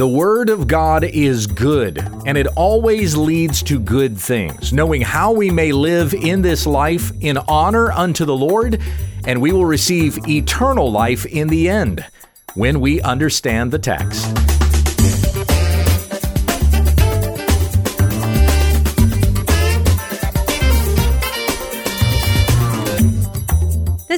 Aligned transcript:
The 0.00 0.08
Word 0.08 0.48
of 0.48 0.66
God 0.66 1.04
is 1.04 1.46
good, 1.46 1.98
and 2.24 2.38
it 2.38 2.46
always 2.56 3.18
leads 3.18 3.62
to 3.64 3.78
good 3.78 4.16
things, 4.16 4.72
knowing 4.72 5.02
how 5.02 5.32
we 5.32 5.50
may 5.50 5.72
live 5.72 6.14
in 6.14 6.40
this 6.40 6.66
life 6.66 7.12
in 7.20 7.36
honor 7.36 7.92
unto 7.92 8.24
the 8.24 8.34
Lord, 8.34 8.80
and 9.26 9.42
we 9.42 9.52
will 9.52 9.66
receive 9.66 10.26
eternal 10.26 10.90
life 10.90 11.26
in 11.26 11.48
the 11.48 11.68
end 11.68 12.06
when 12.54 12.80
we 12.80 13.02
understand 13.02 13.72
the 13.72 13.78
text. 13.78 14.49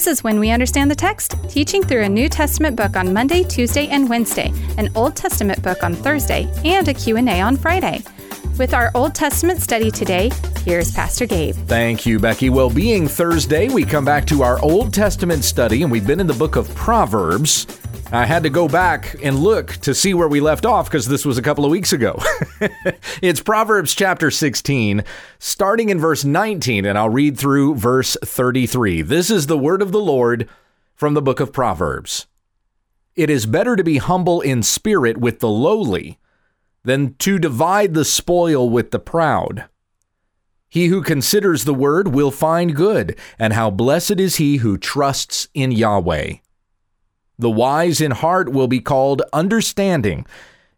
This 0.02 0.18
is 0.18 0.24
When 0.24 0.40
We 0.40 0.50
Understand 0.50 0.90
the 0.90 0.96
Text, 0.96 1.36
teaching 1.48 1.80
through 1.80 2.02
a 2.02 2.08
New 2.08 2.28
Testament 2.28 2.74
book 2.74 2.96
on 2.96 3.14
Monday, 3.14 3.44
Tuesday, 3.44 3.86
and 3.86 4.10
Wednesday, 4.10 4.52
an 4.76 4.90
Old 4.96 5.14
Testament 5.14 5.62
book 5.62 5.84
on 5.84 5.94
Thursday, 5.94 6.50
and 6.64 6.88
a 6.88 6.92
Q&A 6.92 7.40
on 7.40 7.56
Friday. 7.56 8.02
With 8.58 8.74
our 8.74 8.90
Old 8.96 9.14
Testament 9.14 9.62
study 9.62 9.92
today, 9.92 10.32
here's 10.64 10.90
Pastor 10.90 11.24
Gabe. 11.24 11.54
Thank 11.54 12.04
you, 12.04 12.18
Becky. 12.18 12.50
Well, 12.50 12.68
being 12.68 13.06
Thursday, 13.06 13.68
we 13.68 13.84
come 13.84 14.04
back 14.04 14.26
to 14.26 14.42
our 14.42 14.60
Old 14.60 14.92
Testament 14.92 15.44
study, 15.44 15.84
and 15.84 15.92
we've 15.92 16.04
been 16.04 16.18
in 16.18 16.26
the 16.26 16.34
book 16.34 16.56
of 16.56 16.74
Proverbs. 16.74 17.68
I 18.14 18.26
had 18.26 18.42
to 18.42 18.50
go 18.50 18.68
back 18.68 19.16
and 19.22 19.38
look 19.38 19.68
to 19.78 19.94
see 19.94 20.12
where 20.12 20.28
we 20.28 20.38
left 20.38 20.66
off 20.66 20.84
because 20.84 21.08
this 21.08 21.24
was 21.24 21.38
a 21.38 21.42
couple 21.42 21.64
of 21.64 21.70
weeks 21.70 21.94
ago. 21.94 22.22
it's 23.22 23.40
Proverbs 23.40 23.94
chapter 23.94 24.30
16, 24.30 25.02
starting 25.38 25.88
in 25.88 25.98
verse 25.98 26.22
19, 26.22 26.84
and 26.84 26.98
I'll 26.98 27.08
read 27.08 27.38
through 27.38 27.76
verse 27.76 28.18
33. 28.22 29.00
This 29.00 29.30
is 29.30 29.46
the 29.46 29.56
word 29.56 29.80
of 29.80 29.92
the 29.92 30.00
Lord 30.00 30.46
from 30.94 31.14
the 31.14 31.22
book 31.22 31.40
of 31.40 31.54
Proverbs. 31.54 32.26
It 33.16 33.30
is 33.30 33.46
better 33.46 33.76
to 33.76 33.84
be 33.84 33.96
humble 33.96 34.42
in 34.42 34.62
spirit 34.62 35.16
with 35.16 35.40
the 35.40 35.48
lowly 35.48 36.18
than 36.84 37.14
to 37.14 37.38
divide 37.38 37.94
the 37.94 38.04
spoil 38.04 38.68
with 38.68 38.90
the 38.90 38.98
proud. 38.98 39.70
He 40.68 40.88
who 40.88 41.00
considers 41.00 41.64
the 41.64 41.72
word 41.72 42.08
will 42.08 42.30
find 42.30 42.76
good, 42.76 43.18
and 43.38 43.54
how 43.54 43.70
blessed 43.70 44.20
is 44.20 44.36
he 44.36 44.58
who 44.58 44.76
trusts 44.76 45.48
in 45.54 45.72
Yahweh. 45.72 46.34
The 47.42 47.50
wise 47.50 48.00
in 48.00 48.12
heart 48.12 48.52
will 48.52 48.68
be 48.68 48.78
called 48.78 49.22
understanding, 49.32 50.26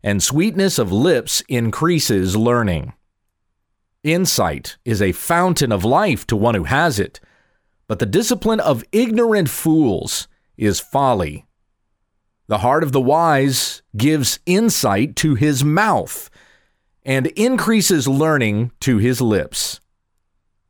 and 0.02 0.22
sweetness 0.22 0.78
of 0.78 0.90
lips 0.90 1.42
increases 1.46 2.38
learning. 2.38 2.94
Insight 4.02 4.78
is 4.82 5.02
a 5.02 5.12
fountain 5.12 5.72
of 5.72 5.84
life 5.84 6.26
to 6.28 6.36
one 6.36 6.54
who 6.54 6.64
has 6.64 6.98
it, 6.98 7.20
but 7.86 7.98
the 7.98 8.06
discipline 8.06 8.60
of 8.60 8.82
ignorant 8.92 9.50
fools 9.50 10.26
is 10.56 10.80
folly. 10.80 11.44
The 12.46 12.58
heart 12.64 12.82
of 12.82 12.92
the 12.92 13.00
wise 13.00 13.82
gives 13.94 14.38
insight 14.46 15.16
to 15.16 15.34
his 15.34 15.62
mouth 15.62 16.30
and 17.02 17.26
increases 17.26 18.08
learning 18.08 18.72
to 18.80 18.96
his 18.96 19.20
lips. 19.20 19.80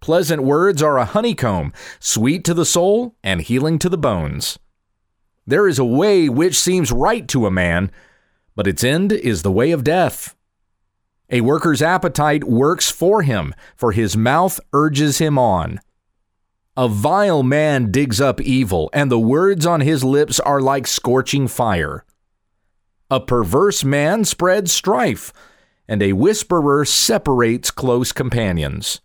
Pleasant 0.01 0.42
words 0.42 0.83
are 0.83 0.98
a 0.98 1.05
honeycomb, 1.05 1.73
sweet 2.01 2.42
to 2.47 2.53
the 2.53 2.67
soul 2.67 3.14
and 3.23 3.41
healing 3.41 3.79
to 3.79 3.89
the 3.89 3.97
bones. 3.97 4.58
There 5.47 5.69
is 5.69 5.78
a 5.78 5.84
way 5.84 6.28
which 6.28 6.59
seems 6.59 6.91
right 6.91 7.27
to 7.28 7.47
a 7.47 7.50
man, 7.50 7.91
but 8.56 8.67
its 8.67 8.83
end 8.83 9.12
is 9.12 9.42
the 9.42 9.53
way 9.53 9.73
of 9.73 9.84
death. 9.84 10.34
A 11.31 11.41
worker's 11.41 11.83
appetite 11.83 12.45
works 12.45 12.91
for 12.91 13.23
him, 13.23 13.55
for 13.77 13.92
his 13.92 14.17
mouth 14.17 14.61
urges 14.73 15.19
him 15.19 15.39
on. 15.39 15.81
A 16.77 16.89
vile 16.89 17.42
man 17.42 17.91
digs 17.91 18.20
up 18.20 18.41
evil, 18.41 18.91
and 18.92 19.11
the 19.11 19.19
words 19.19 19.64
on 19.64 19.81
his 19.81 20.03
lips 20.03 20.41
are 20.41 20.61
like 20.61 20.86
scorching 20.86 21.47
fire. 21.47 22.05
A 23.11 23.20
perverse 23.20 23.84
man 23.84 24.25
spreads 24.25 24.73
strife, 24.73 25.33
and 25.86 26.03
a 26.03 26.14
whisperer 26.14 26.84
separates 26.84 27.70
close 27.70 28.12
companions. 28.12 29.01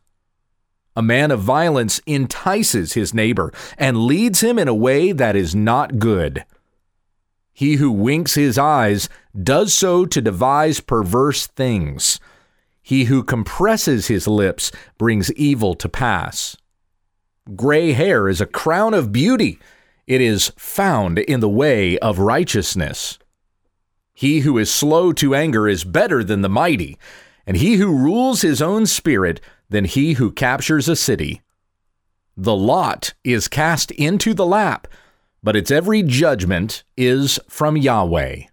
A 0.95 1.01
man 1.01 1.31
of 1.31 1.39
violence 1.39 2.01
entices 2.05 2.93
his 2.93 3.13
neighbor 3.13 3.53
and 3.77 4.05
leads 4.05 4.41
him 4.41 4.59
in 4.59 4.67
a 4.67 4.73
way 4.73 5.11
that 5.11 5.35
is 5.35 5.55
not 5.55 5.99
good. 5.99 6.45
He 7.53 7.75
who 7.75 7.91
winks 7.91 8.35
his 8.35 8.57
eyes 8.57 9.09
does 9.41 9.73
so 9.73 10.05
to 10.05 10.21
devise 10.21 10.79
perverse 10.79 11.47
things. 11.47 12.19
He 12.81 13.05
who 13.05 13.23
compresses 13.23 14.07
his 14.07 14.27
lips 14.27 14.71
brings 14.97 15.31
evil 15.33 15.75
to 15.75 15.89
pass. 15.89 16.57
Gray 17.55 17.93
hair 17.93 18.27
is 18.27 18.41
a 18.41 18.45
crown 18.45 18.93
of 18.93 19.11
beauty. 19.11 19.59
It 20.07 20.21
is 20.21 20.51
found 20.57 21.19
in 21.19 21.39
the 21.39 21.49
way 21.49 21.97
of 21.99 22.19
righteousness. 22.19 23.19
He 24.13 24.39
who 24.39 24.57
is 24.57 24.71
slow 24.71 25.13
to 25.13 25.35
anger 25.35 25.67
is 25.67 25.83
better 25.83 26.23
than 26.23 26.41
the 26.41 26.49
mighty, 26.49 26.97
and 27.45 27.57
he 27.57 27.75
who 27.75 27.95
rules 27.95 28.41
his 28.41 28.61
own 28.61 28.85
spirit 28.85 29.39
than 29.69 29.85
he 29.85 30.13
who 30.13 30.31
captures 30.31 30.89
a 30.89 30.95
city. 30.95 31.41
The 32.35 32.55
lot 32.55 33.13
is 33.23 33.47
cast 33.47 33.91
into 33.91 34.33
the 34.33 34.45
lap, 34.45 34.87
but 35.43 35.55
its 35.55 35.71
every 35.71 36.03
judgment 36.03 36.83
is 36.97 37.39
from 37.47 37.77
Yahweh. 37.77 38.43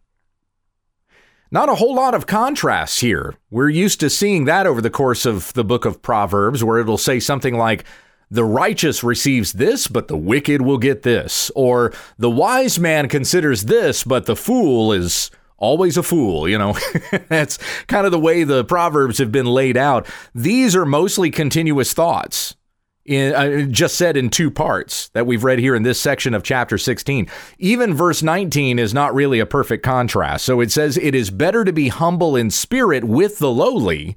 Not 1.50 1.68
a 1.68 1.76
whole 1.76 1.94
lot 1.94 2.14
of 2.14 2.26
contrasts 2.26 3.00
here. 3.00 3.34
We're 3.50 3.68
used 3.68 4.00
to 4.00 4.10
seeing 4.10 4.44
that 4.44 4.66
over 4.66 4.80
the 4.80 4.90
course 4.90 5.24
of 5.24 5.52
the 5.54 5.64
book 5.64 5.84
of 5.84 6.02
Proverbs, 6.02 6.64
where 6.64 6.78
it'll 6.78 6.98
say 6.98 7.20
something 7.20 7.56
like, 7.56 7.84
the 8.28 8.44
righteous 8.44 9.04
receives 9.04 9.52
this, 9.52 9.86
but 9.86 10.08
the 10.08 10.16
wicked 10.16 10.62
will 10.62 10.78
get 10.78 11.02
this. 11.02 11.50
Or 11.54 11.92
the 12.18 12.30
wise 12.30 12.78
man 12.78 13.08
considers 13.08 13.66
this, 13.66 14.02
but 14.02 14.26
the 14.26 14.34
fool 14.34 14.92
is 14.92 15.30
always 15.58 15.96
a 15.96 16.02
fool, 16.02 16.48
you 16.48 16.58
know. 16.58 16.76
That's 17.28 17.58
kind 17.86 18.06
of 18.06 18.12
the 18.12 18.20
way 18.20 18.44
the 18.44 18.64
proverbs 18.64 19.18
have 19.18 19.32
been 19.32 19.46
laid 19.46 19.76
out. 19.76 20.06
These 20.34 20.76
are 20.76 20.86
mostly 20.86 21.30
continuous 21.30 21.92
thoughts. 21.92 22.56
In, 23.04 23.34
uh, 23.36 23.62
just 23.70 23.94
said 23.94 24.16
in 24.16 24.30
two 24.30 24.50
parts 24.50 25.10
that 25.10 25.26
we've 25.26 25.44
read 25.44 25.60
here 25.60 25.76
in 25.76 25.84
this 25.84 26.00
section 26.00 26.34
of 26.34 26.42
chapter 26.42 26.76
16. 26.76 27.28
Even 27.58 27.94
verse 27.94 28.20
19 28.20 28.80
is 28.80 28.92
not 28.92 29.14
really 29.14 29.38
a 29.38 29.46
perfect 29.46 29.84
contrast. 29.84 30.44
So 30.44 30.60
it 30.60 30.72
says, 30.72 30.96
It 30.96 31.14
is 31.14 31.30
better 31.30 31.64
to 31.64 31.72
be 31.72 31.86
humble 31.86 32.34
in 32.34 32.50
spirit 32.50 33.04
with 33.04 33.38
the 33.38 33.50
lowly 33.50 34.16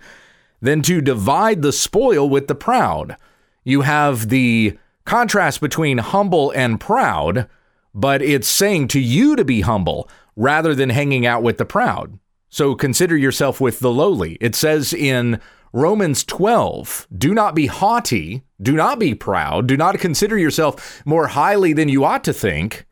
than 0.60 0.82
to 0.82 1.02
divide 1.02 1.62
the 1.62 1.72
spoil 1.72 2.28
with 2.28 2.48
the 2.48 2.56
proud. 2.56 3.16
You 3.64 3.82
have 3.82 4.30
the 4.30 4.80
contrast 5.06 5.62
between 5.62 6.00
humble 6.00 6.52
and 6.52 6.80
proud, 6.80 7.48
but 7.94 8.24
it's 8.24 8.48
saying 8.48 8.88
to 8.90 9.00
you 9.00 9.36
to 9.36 9.46
be 9.46 9.62
humble 9.62 10.10
rather 10.40 10.74
than 10.74 10.90
hanging 10.90 11.26
out 11.26 11.44
with 11.44 11.58
the 11.58 11.66
proud. 11.66 12.18
So 12.48 12.74
consider 12.74 13.18
yourself 13.18 13.60
with 13.60 13.82
the 13.82 13.92
lowly. 13.92 14.38
It 14.40 14.56
says 14.56 14.94
in 14.94 15.42
Romans 15.74 16.24
12, 16.24 17.08
do 17.16 17.34
not 17.34 17.54
be 17.54 17.68
haughty, 17.68 18.44
do 18.62 18.72
not 18.72 19.00
be 19.00 19.14
proud, 19.14 19.68
do 19.68 19.76
not 19.76 20.00
consider 20.00 20.38
yourself 20.38 21.06
more 21.06 21.28
highly 21.28 21.74
than 21.74 21.90
you 21.90 22.06
ought 22.06 22.24
to 22.24 22.34
think, 22.34 22.86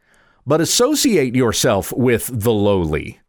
but 0.46 0.59
associate 0.59 1.35
yourself 1.35 1.94
with 1.94 2.30
the 2.31 2.52
lowly. 2.52 3.22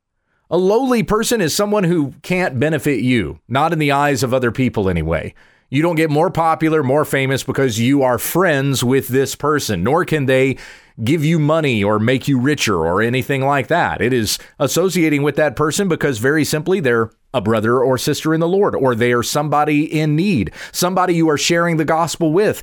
A 0.51 0.59
lowly 0.59 1.05
person 1.05 1.41
is 1.41 1.55
someone 1.55 1.85
who 1.85 2.13
can't 2.23 2.59
benefit 2.59 3.01
you, 3.01 3.39
not 3.47 3.73
in 3.73 3.79
the 3.79 3.93
eyes 3.93 4.25
of 4.25 4.35
other 4.35 4.51
people 4.51 4.89
anyway. 4.89 5.33
You 5.71 5.83
don't 5.83 5.97
get 5.97 6.11
more 6.11 6.31
popular, 6.31 6.83
more 6.83 7.05
famous 7.05 7.45
because 7.45 7.79
you 7.79 8.03
are 8.03 8.19
friends 8.19 8.83
with 8.83 9.09
this 9.09 9.37
person, 9.37 9.85
nor 9.85 10.05
can 10.05 10.27
they 10.27 10.57
give 11.03 11.25
you 11.25 11.39
money 11.39 11.83
or 11.83 11.99
make 11.99 12.29
you 12.29 12.39
richer 12.39 12.77
or 12.77 13.01
anything 13.01 13.45
like 13.45 13.69
that. 13.69 14.01
It 14.01 14.13
is 14.13 14.39
associating 14.59 15.23
with 15.23 15.37
that 15.37 15.57
person 15.57 15.89
because 15.89 16.19
very 16.19 16.45
simply 16.45 16.81
they're 16.81 17.11
a 17.33 17.41
brother 17.41 17.83
or 17.83 17.99
sister 17.99 18.35
in 18.35 18.41
the 18.41 18.49
Lord, 18.49 18.75
or 18.75 18.95
they 18.95 19.13
are 19.13 19.23
somebody 19.23 19.85
in 19.85 20.17
need, 20.17 20.53
somebody 20.73 21.15
you 21.15 21.29
are 21.29 21.39
sharing 21.39 21.77
the 21.77 21.85
gospel 21.85 22.33
with, 22.33 22.63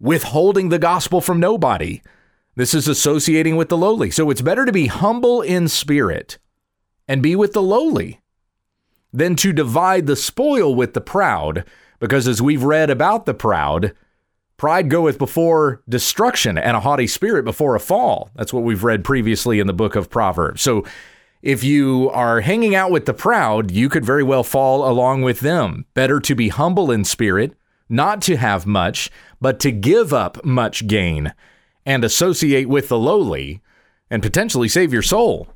withholding 0.00 0.68
the 0.68 0.78
gospel 0.78 1.20
from 1.20 1.38
nobody. 1.38 2.02
This 2.56 2.74
is 2.74 2.88
associating 2.88 3.56
with 3.56 3.68
the 3.68 3.76
lowly. 3.76 4.10
So 4.10 4.28
it's 4.30 4.42
better 4.42 4.66
to 4.66 4.72
be 4.72 4.86
humble 4.86 5.40
in 5.40 5.68
spirit 5.68 6.38
and 7.08 7.22
be 7.22 7.36
with 7.36 7.52
the 7.52 7.62
lowly 7.62 8.20
than 9.12 9.36
to 9.36 9.52
divide 9.52 10.06
the 10.06 10.16
spoil 10.16 10.74
with 10.74 10.94
the 10.94 11.00
proud 11.00 11.64
because 12.02 12.26
as 12.26 12.42
we've 12.42 12.64
read 12.64 12.90
about 12.90 13.26
the 13.26 13.34
proud, 13.34 13.94
pride 14.62 14.88
goeth 14.88 15.18
before 15.18 15.82
destruction 15.88 16.56
and 16.56 16.76
a 16.76 16.80
haughty 16.80 17.08
spirit 17.08 17.44
before 17.44 17.74
a 17.74 17.80
fall. 17.80 18.30
That's 18.36 18.52
what 18.52 18.62
we've 18.62 18.84
read 18.84 19.02
previously 19.02 19.58
in 19.58 19.66
the 19.66 19.72
book 19.72 19.96
of 19.96 20.08
Proverbs. 20.08 20.62
So 20.62 20.84
if 21.42 21.64
you 21.64 22.10
are 22.10 22.42
hanging 22.42 22.72
out 22.72 22.92
with 22.92 23.06
the 23.06 23.12
proud, 23.12 23.72
you 23.72 23.88
could 23.88 24.04
very 24.04 24.22
well 24.22 24.44
fall 24.44 24.88
along 24.88 25.22
with 25.22 25.40
them. 25.40 25.84
Better 25.94 26.20
to 26.20 26.36
be 26.36 26.48
humble 26.48 26.92
in 26.92 27.02
spirit, 27.04 27.56
not 27.88 28.22
to 28.22 28.36
have 28.36 28.64
much, 28.64 29.10
but 29.40 29.58
to 29.58 29.72
give 29.72 30.12
up 30.12 30.44
much 30.44 30.86
gain 30.86 31.34
and 31.84 32.04
associate 32.04 32.68
with 32.68 32.88
the 32.88 32.98
lowly 33.00 33.62
and 34.10 34.22
potentially 34.22 34.68
save 34.68 34.92
your 34.92 35.02
soul. 35.02 35.48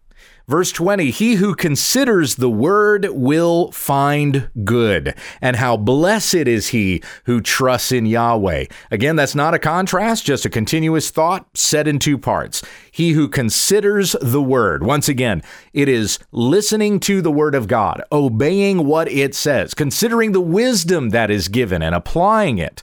Verse 0.49 0.71
20, 0.71 1.11
he 1.11 1.35
who 1.35 1.57
considers 1.57 2.37
the 2.37 2.49
word 2.49 3.09
will 3.11 3.73
find 3.73 4.49
good. 4.63 5.13
And 5.41 5.57
how 5.57 5.77
blessed 5.77 6.35
is 6.35 6.69
he 6.69 7.03
who 7.25 7.41
trusts 7.41 7.91
in 7.91 8.07
Yahweh. 8.07 8.67
Again, 8.93 9.17
that's 9.17 9.35
not 9.35 9.55
a 9.55 9.59
contrast, 9.59 10.25
just 10.25 10.45
a 10.45 10.51
continuous 10.51 11.11
thought 11.11 11.49
set 11.59 11.89
in 11.89 11.99
two 11.99 12.17
parts. 12.17 12.63
He 12.93 13.11
who 13.11 13.29
considers 13.29 14.15
the 14.23 14.41
word. 14.41 14.85
Once 14.85 15.09
again, 15.09 15.43
it 15.73 15.89
is 15.89 16.21
listening 16.31 17.01
to 17.01 17.21
the 17.21 17.33
word 17.33 17.57
of 17.57 17.67
God, 17.67 18.05
obeying 18.13 18.87
what 18.87 19.11
it 19.11 19.35
says, 19.35 19.75
considering 19.75 20.31
the 20.31 20.41
wisdom 20.41 21.11
that 21.11 21.29
is 21.29 21.49
given 21.49 21.83
and 21.83 21.95
applying 21.95 22.59
it. 22.59 22.83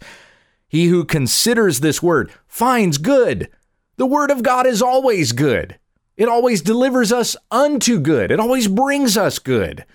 He 0.67 0.87
who 0.87 1.05
considers 1.05 1.79
this 1.79 2.03
word 2.03 2.29
finds 2.45 2.97
good. 2.97 3.49
The 3.95 4.05
word 4.05 4.31
of 4.31 4.43
God 4.43 4.67
is 4.67 4.81
always 4.81 5.31
good. 5.31 5.79
It 6.15 6.29
always 6.29 6.61
delivers 6.61 7.11
us 7.11 7.35
unto 7.49 7.99
good. 7.99 8.31
It 8.31 8.39
always 8.39 8.67
brings 8.67 9.17
us 9.17 9.39
good. 9.39 9.85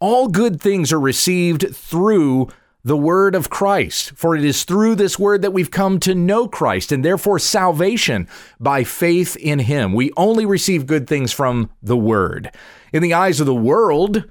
All 0.00 0.26
good 0.28 0.60
things 0.60 0.92
are 0.92 1.00
received 1.00 1.74
through 1.74 2.48
the 2.84 2.96
word 2.96 3.36
of 3.36 3.48
Christ, 3.48 4.12
for 4.16 4.34
it 4.34 4.44
is 4.44 4.64
through 4.64 4.96
this 4.96 5.18
word 5.18 5.42
that 5.42 5.52
we've 5.52 5.70
come 5.70 6.00
to 6.00 6.16
know 6.16 6.48
Christ 6.48 6.90
and 6.90 7.04
therefore 7.04 7.38
salvation 7.38 8.26
by 8.58 8.82
faith 8.82 9.36
in 9.36 9.60
him. 9.60 9.92
We 9.92 10.12
only 10.16 10.44
receive 10.44 10.86
good 10.86 11.06
things 11.06 11.30
from 11.32 11.70
the 11.80 11.96
word. 11.96 12.50
In 12.92 13.02
the 13.02 13.14
eyes 13.14 13.38
of 13.38 13.46
the 13.46 13.54
world, 13.54 14.24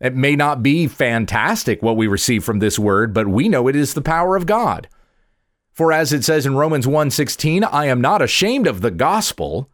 it 0.00 0.16
may 0.16 0.34
not 0.34 0.64
be 0.64 0.88
fantastic 0.88 1.80
what 1.80 1.96
we 1.96 2.08
receive 2.08 2.44
from 2.44 2.58
this 2.58 2.76
word, 2.76 3.14
but 3.14 3.28
we 3.28 3.48
know 3.48 3.68
it 3.68 3.76
is 3.76 3.94
the 3.94 4.02
power 4.02 4.34
of 4.34 4.46
God. 4.46 4.88
For 5.72 5.92
as 5.92 6.12
it 6.12 6.24
says 6.24 6.44
in 6.44 6.56
Romans 6.56 6.86
1:16, 6.88 7.62
I 7.62 7.86
am 7.86 8.00
not 8.00 8.20
ashamed 8.20 8.66
of 8.66 8.80
the 8.80 8.90
gospel, 8.90 9.70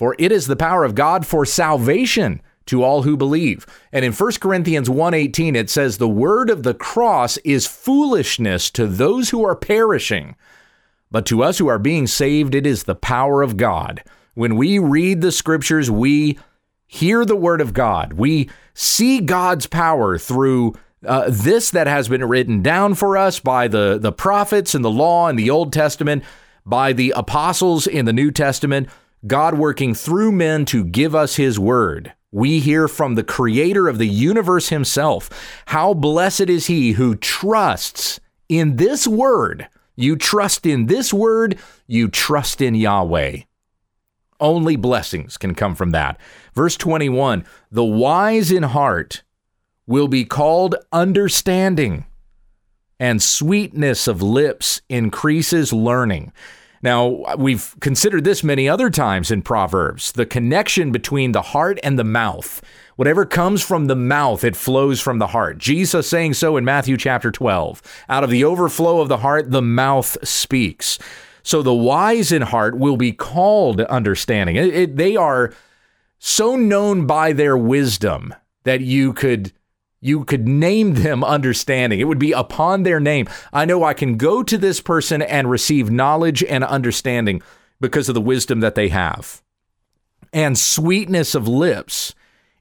for 0.00 0.16
it 0.18 0.32
is 0.32 0.46
the 0.46 0.56
power 0.56 0.82
of 0.82 0.94
God 0.94 1.26
for 1.26 1.44
salvation 1.44 2.40
to 2.64 2.82
all 2.82 3.02
who 3.02 3.18
believe. 3.18 3.66
And 3.92 4.02
in 4.02 4.14
1 4.14 4.40
Corinthians 4.40 4.88
1:18 4.88 5.54
it 5.54 5.68
says 5.68 5.98
the 5.98 6.08
word 6.08 6.48
of 6.48 6.62
the 6.62 6.72
cross 6.72 7.36
is 7.44 7.66
foolishness 7.66 8.70
to 8.70 8.86
those 8.86 9.28
who 9.28 9.44
are 9.44 9.54
perishing, 9.54 10.36
but 11.10 11.26
to 11.26 11.42
us 11.42 11.58
who 11.58 11.68
are 11.68 11.78
being 11.78 12.06
saved 12.06 12.54
it 12.54 12.66
is 12.66 12.84
the 12.84 12.94
power 12.94 13.42
of 13.42 13.58
God. 13.58 14.02
When 14.32 14.56
we 14.56 14.78
read 14.78 15.20
the 15.20 15.30
scriptures, 15.30 15.90
we 15.90 16.38
hear 16.86 17.26
the 17.26 17.36
word 17.36 17.60
of 17.60 17.74
God. 17.74 18.14
We 18.14 18.48
see 18.72 19.20
God's 19.20 19.66
power 19.66 20.16
through 20.16 20.76
uh, 21.06 21.26
this 21.28 21.70
that 21.72 21.86
has 21.86 22.08
been 22.08 22.24
written 22.24 22.62
down 22.62 22.94
for 22.94 23.18
us 23.18 23.38
by 23.38 23.68
the, 23.68 23.98
the 24.00 24.12
prophets 24.12 24.74
and 24.74 24.82
the 24.82 24.90
law 24.90 25.28
in 25.28 25.36
the 25.36 25.50
Old 25.50 25.74
Testament, 25.74 26.24
by 26.64 26.94
the 26.94 27.12
apostles 27.14 27.86
in 27.86 28.06
the 28.06 28.14
New 28.14 28.30
Testament. 28.30 28.88
God 29.26 29.54
working 29.54 29.94
through 29.94 30.32
men 30.32 30.64
to 30.66 30.84
give 30.84 31.14
us 31.14 31.36
his 31.36 31.58
word. 31.58 32.12
We 32.32 32.60
hear 32.60 32.88
from 32.88 33.14
the 33.14 33.24
creator 33.24 33.88
of 33.88 33.98
the 33.98 34.06
universe 34.06 34.68
himself. 34.68 35.28
How 35.66 35.94
blessed 35.94 36.48
is 36.48 36.66
he 36.66 36.92
who 36.92 37.16
trusts 37.16 38.20
in 38.48 38.76
this 38.76 39.06
word. 39.06 39.68
You 39.96 40.16
trust 40.16 40.66
in 40.66 40.86
this 40.86 41.12
word, 41.12 41.58
you 41.86 42.08
trust 42.08 42.60
in 42.60 42.74
Yahweh. 42.74 43.42
Only 44.40 44.76
blessings 44.76 45.36
can 45.36 45.54
come 45.54 45.74
from 45.74 45.90
that. 45.90 46.18
Verse 46.54 46.76
21 46.76 47.44
The 47.70 47.84
wise 47.84 48.50
in 48.50 48.62
heart 48.62 49.22
will 49.86 50.08
be 50.08 50.24
called 50.24 50.76
understanding, 50.92 52.06
and 52.98 53.22
sweetness 53.22 54.08
of 54.08 54.22
lips 54.22 54.80
increases 54.88 55.72
learning. 55.72 56.32
Now, 56.82 57.36
we've 57.36 57.76
considered 57.80 58.24
this 58.24 58.42
many 58.42 58.68
other 58.68 58.88
times 58.88 59.30
in 59.30 59.42
Proverbs 59.42 60.12
the 60.12 60.24
connection 60.24 60.92
between 60.92 61.32
the 61.32 61.42
heart 61.42 61.78
and 61.82 61.98
the 61.98 62.04
mouth. 62.04 62.62
Whatever 62.96 63.26
comes 63.26 63.62
from 63.62 63.86
the 63.86 63.96
mouth, 63.96 64.44
it 64.44 64.56
flows 64.56 65.00
from 65.00 65.18
the 65.18 65.28
heart. 65.28 65.58
Jesus 65.58 66.08
saying 66.08 66.34
so 66.34 66.56
in 66.56 66.64
Matthew 66.64 66.96
chapter 66.96 67.30
12. 67.30 67.82
Out 68.08 68.24
of 68.24 68.30
the 68.30 68.44
overflow 68.44 69.00
of 69.00 69.08
the 69.08 69.18
heart, 69.18 69.50
the 69.50 69.62
mouth 69.62 70.16
speaks. 70.26 70.98
So 71.42 71.62
the 71.62 71.74
wise 71.74 72.32
in 72.32 72.42
heart 72.42 72.78
will 72.78 72.96
be 72.96 73.12
called 73.12 73.80
understanding. 73.82 74.56
It, 74.56 74.74
it, 74.74 74.96
they 74.96 75.16
are 75.16 75.52
so 76.18 76.56
known 76.56 77.06
by 77.06 77.32
their 77.32 77.56
wisdom 77.56 78.34
that 78.64 78.80
you 78.80 79.12
could 79.12 79.52
you 80.00 80.24
could 80.24 80.48
name 80.48 80.94
them 80.94 81.22
understanding. 81.22 82.00
It 82.00 82.04
would 82.04 82.18
be 82.18 82.32
upon 82.32 82.82
their 82.82 83.00
name. 83.00 83.28
I 83.52 83.64
know 83.64 83.84
I 83.84 83.94
can 83.94 84.16
go 84.16 84.42
to 84.42 84.56
this 84.56 84.80
person 84.80 85.22
and 85.22 85.50
receive 85.50 85.90
knowledge 85.90 86.42
and 86.42 86.64
understanding 86.64 87.42
because 87.80 88.08
of 88.08 88.14
the 88.14 88.20
wisdom 88.20 88.60
that 88.60 88.74
they 88.74 88.88
have. 88.88 89.42
And 90.32 90.58
sweetness 90.58 91.34
of 91.34 91.48
lips 91.48 92.14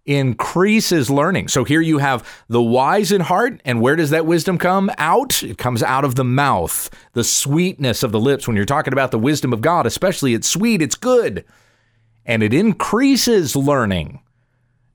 increases 0.06 1.10
learning. 1.10 1.48
So 1.50 1.64
here 1.64 1.82
you 1.82 2.00
have 2.00 2.28
the 2.48 2.62
wise 2.62 3.12
in 3.12 3.22
heart. 3.22 3.62
And 3.64 3.80
where 3.80 3.96
does 3.96 4.10
that 4.10 4.26
wisdom 4.26 4.58
come 4.58 4.90
out? 4.98 5.44
It 5.44 5.58
comes 5.58 5.84
out 5.84 6.04
of 6.04 6.16
the 6.16 6.24
mouth, 6.24 6.90
the 7.14 7.24
sweetness 7.24 8.02
of 8.02 8.12
the 8.12 8.20
lips. 8.20 8.48
When 8.48 8.56
you're 8.58 8.66
talking 8.66 8.94
about 8.94 9.12
the 9.12 9.20
wisdom 9.20 9.54
of 9.54 9.62
God, 9.62 9.86
especially, 9.86 10.34
it's 10.34 10.50
sweet, 10.50 10.82
it's 10.82 10.96
good, 10.96 11.46
and 12.26 12.42
it 12.42 12.54
increases 12.54 13.56
learning 13.56 14.22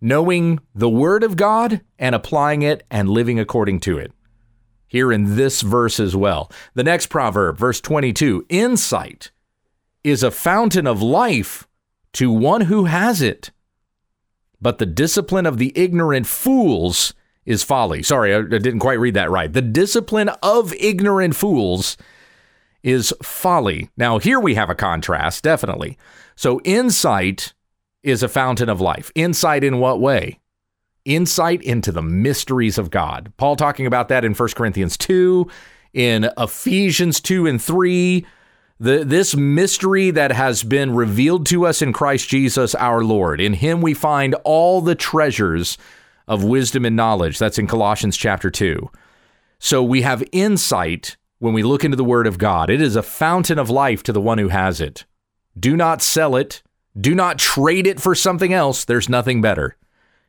knowing 0.01 0.61
the 0.75 0.89
Word 0.89 1.23
of 1.23 1.37
God 1.37 1.81
and 1.99 2.15
applying 2.15 2.63
it 2.63 2.85
and 2.91 3.09
living 3.09 3.39
according 3.39 3.81
to 3.81 3.99
it. 3.99 4.13
Here 4.87 5.13
in 5.13 5.37
this 5.37 5.63
verse 5.63 5.99
as 5.99 6.15
well. 6.15 6.51
The 6.75 6.85
next 6.85 7.07
proverb, 7.07 7.59
verse 7.59 7.81
22 7.81 8.47
insight 8.49 9.31
is 10.05 10.23
a 10.23 10.31
fountain 10.31 10.87
of 10.87 11.03
life 11.03 11.67
to 12.15 12.31
one 12.31 12.63
who 12.63 12.85
has 12.85 13.21
it, 13.21 13.51
but 14.61 14.79
the 14.79 14.87
discipline 14.87 15.47
of 15.47 15.59
the 15.59 15.73
ignorant 15.75 16.27
fools 16.27 17.13
is 17.45 17.63
folly. 17.63 18.03
Sorry, 18.03 18.35
I 18.35 18.43
didn't 18.43 18.79
quite 18.79 19.01
read 19.01 19.15
that 19.15 19.31
right. 19.31 19.53
The 19.53 19.63
discipline 19.63 20.31
of 20.43 20.73
ignorant 20.75 21.35
fools 21.37 21.97
is 22.83 23.13
folly. 23.23 23.91
Now, 23.97 24.19
here 24.19 24.39
we 24.39 24.55
have 24.55 24.71
a 24.71 24.75
contrast, 24.75 25.43
definitely. 25.43 25.99
So, 26.37 26.61
insight 26.65 27.55
is 28.05 28.23
a 28.23 28.29
fountain 28.29 28.69
of 28.69 28.81
life. 28.81 29.11
Insight 29.15 29.65
in 29.65 29.79
what 29.81 30.01
way? 30.01 30.39
Insight 31.05 31.63
into 31.63 31.91
the 31.91 32.03
mysteries 32.03 32.79
of 32.79 32.91
God. 32.91 33.33
Paul 33.37 33.57
talking 33.57 33.87
about 33.87 34.09
that 34.09 34.25
in 34.25 34.35
1 34.35 34.49
Corinthians 34.51 34.97
2, 34.97 35.51
in 35.93 36.31
Ephesians 36.39 37.21
2 37.21 37.47
and 37.47 37.61
3. 37.61 38.25
The, 38.81 39.05
this 39.05 39.37
mystery 39.37 40.11
that 40.11 40.33
has 40.33 40.65
been 40.65 40.95
revealed 40.95 41.47
to 41.47 41.65
us 41.65 41.81
in 41.81 41.93
Christ 41.93 42.29
Jesus 42.29 42.75
our 42.75 43.05
Lord. 43.05 43.41
In 43.41 43.55
him 43.55 43.81
we 43.81 43.95
find 43.95 44.35
all 44.45 44.81
the 44.81 44.97
treasures 44.97 45.79
of 46.27 46.43
wisdom 46.43 46.85
and 46.85 46.97
knowledge. 46.97 47.39
That's 47.39 47.59
in 47.59 47.67
Colossians 47.67 48.17
chapter 48.17 48.51
2. 48.51 48.91
So 49.59 49.83
we 49.83 50.03
have 50.03 50.25
insight 50.33 51.17
when 51.39 51.55
we 51.55 51.63
look 51.63 51.85
into 51.85 51.97
the 51.97 52.05
Word 52.05 52.27
of 52.27 52.37
God. 52.37 52.69
It 52.69 52.81
is 52.81 52.97
a 52.97 53.03
fountain 53.03 53.59
of 53.59 53.71
life 53.71 54.03
to 54.05 54.13
the 54.13 54.21
one 54.21 54.39
who 54.39 54.49
has 54.49 54.81
it. 54.81 55.05
Do 55.59 55.77
not 55.77 56.03
sell 56.03 56.35
it. 56.35 56.63
Do 56.99 57.15
not 57.15 57.39
trade 57.39 57.87
it 57.87 58.01
for 58.01 58.15
something 58.15 58.53
else. 58.53 58.85
There's 58.85 59.09
nothing 59.09 59.41
better. 59.41 59.77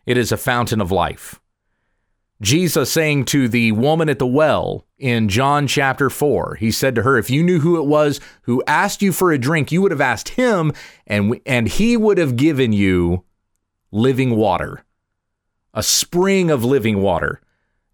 It 0.06 0.18
is 0.18 0.32
a 0.32 0.38
fountain 0.38 0.82
of 0.82 0.92
life. 0.92 1.40
Jesus 2.42 2.92
saying 2.92 3.26
to 3.26 3.48
the 3.48 3.72
woman 3.72 4.10
at 4.10 4.20
the 4.20 4.28
well 4.28 4.86
in 4.98 5.30
John 5.30 5.68
chapter 5.68 6.10
4, 6.10 6.56
he 6.56 6.70
said 6.70 6.96
to 6.96 7.04
her, 7.04 7.18
If 7.18 7.30
you 7.30 7.44
knew 7.44 7.60
who 7.60 7.78
it 7.78 7.86
was 7.86 8.20
who 8.44 8.64
asked 8.68 9.02
you 9.02 9.14
for 9.14 9.32
a 9.32 9.38
drink, 9.38 9.72
you 9.72 9.82
would 9.82 9.92
have 9.92 10.02
asked 10.02 10.30
him, 10.30 10.74
and, 11.08 11.40
and 11.46 11.68
he 11.68 11.96
would 11.96 12.18
have 12.18 12.36
given 12.36 12.74
you 12.74 13.24
living 13.92 14.36
water, 14.36 14.84
a 15.74 15.82
spring 15.82 16.52
of 16.52 16.64
living 16.64 17.02
water 17.02 17.42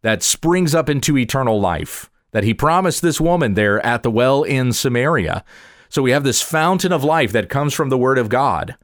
that 0.01 0.23
springs 0.23 0.73
up 0.73 0.89
into 0.89 1.17
eternal 1.17 1.59
life 1.59 2.09
that 2.31 2.43
he 2.43 2.53
promised 2.53 3.01
this 3.01 3.21
woman 3.21 3.53
there 3.53 3.85
at 3.85 4.03
the 4.03 4.11
well 4.11 4.43
in 4.43 4.73
Samaria. 4.73 5.43
So 5.91 6.01
we 6.01 6.11
have 6.11 6.23
this 6.23 6.41
fountain 6.41 6.93
of 6.93 7.03
life 7.03 7.33
that 7.33 7.49
comes 7.49 7.73
from 7.73 7.89
the 7.89 7.97
Word 7.97 8.17
of 8.17 8.29
God. 8.29 8.77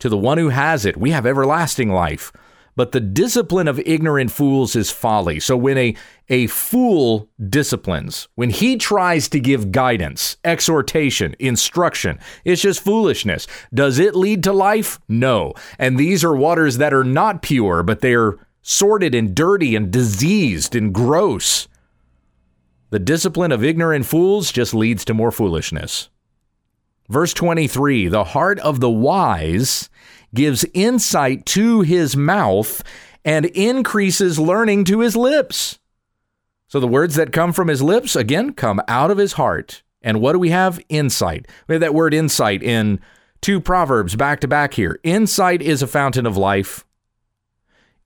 To 0.00 0.10
the 0.10 0.18
one 0.18 0.36
who 0.36 0.50
has 0.50 0.84
it, 0.84 0.98
we 0.98 1.10
have 1.12 1.24
everlasting 1.24 1.88
life. 1.88 2.30
But 2.76 2.92
the 2.92 3.00
discipline 3.00 3.66
of 3.66 3.80
ignorant 3.80 4.30
fools 4.30 4.76
is 4.76 4.90
folly. 4.90 5.40
So 5.40 5.56
when 5.56 5.78
a, 5.78 5.96
a 6.28 6.46
fool 6.48 7.30
disciplines, 7.48 8.28
when 8.34 8.50
he 8.50 8.76
tries 8.76 9.30
to 9.30 9.40
give 9.40 9.72
guidance, 9.72 10.36
exhortation, 10.44 11.34
instruction, 11.38 12.18
it's 12.44 12.60
just 12.60 12.84
foolishness. 12.84 13.46
Does 13.72 13.98
it 13.98 14.14
lead 14.14 14.44
to 14.44 14.52
life? 14.52 15.00
No. 15.08 15.54
And 15.78 15.96
these 15.96 16.22
are 16.22 16.36
waters 16.36 16.76
that 16.76 16.92
are 16.92 17.02
not 17.02 17.40
pure, 17.40 17.82
but 17.82 18.00
they 18.00 18.12
are 18.12 18.46
sordid 18.60 19.14
and 19.14 19.34
dirty 19.34 19.74
and 19.74 19.90
diseased 19.90 20.76
and 20.76 20.92
gross. 20.92 21.66
The 22.90 22.98
discipline 22.98 23.52
of 23.52 23.64
ignorant 23.64 24.04
fools 24.04 24.52
just 24.52 24.74
leads 24.74 25.02
to 25.06 25.14
more 25.14 25.32
foolishness. 25.32 26.10
Verse 27.08 27.32
23 27.34 28.08
The 28.08 28.24
heart 28.24 28.58
of 28.60 28.80
the 28.80 28.90
wise 28.90 29.88
gives 30.34 30.64
insight 30.74 31.46
to 31.46 31.80
his 31.80 32.16
mouth 32.16 32.82
and 33.24 33.46
increases 33.46 34.38
learning 34.38 34.84
to 34.84 35.00
his 35.00 35.16
lips. 35.16 35.78
So 36.68 36.80
the 36.80 36.88
words 36.88 37.14
that 37.14 37.32
come 37.32 37.52
from 37.52 37.68
his 37.68 37.82
lips, 37.82 38.16
again, 38.16 38.52
come 38.52 38.80
out 38.88 39.10
of 39.10 39.18
his 39.18 39.34
heart. 39.34 39.82
And 40.02 40.20
what 40.20 40.32
do 40.32 40.38
we 40.38 40.50
have? 40.50 40.80
Insight. 40.88 41.46
We 41.66 41.74
have 41.74 41.80
that 41.80 41.94
word 41.94 42.14
insight 42.14 42.62
in 42.62 43.00
two 43.40 43.60
proverbs 43.60 44.16
back 44.16 44.40
to 44.40 44.48
back 44.48 44.74
here. 44.74 45.00
Insight 45.02 45.62
is 45.62 45.82
a 45.82 45.86
fountain 45.86 46.26
of 46.26 46.36
life. 46.36 46.84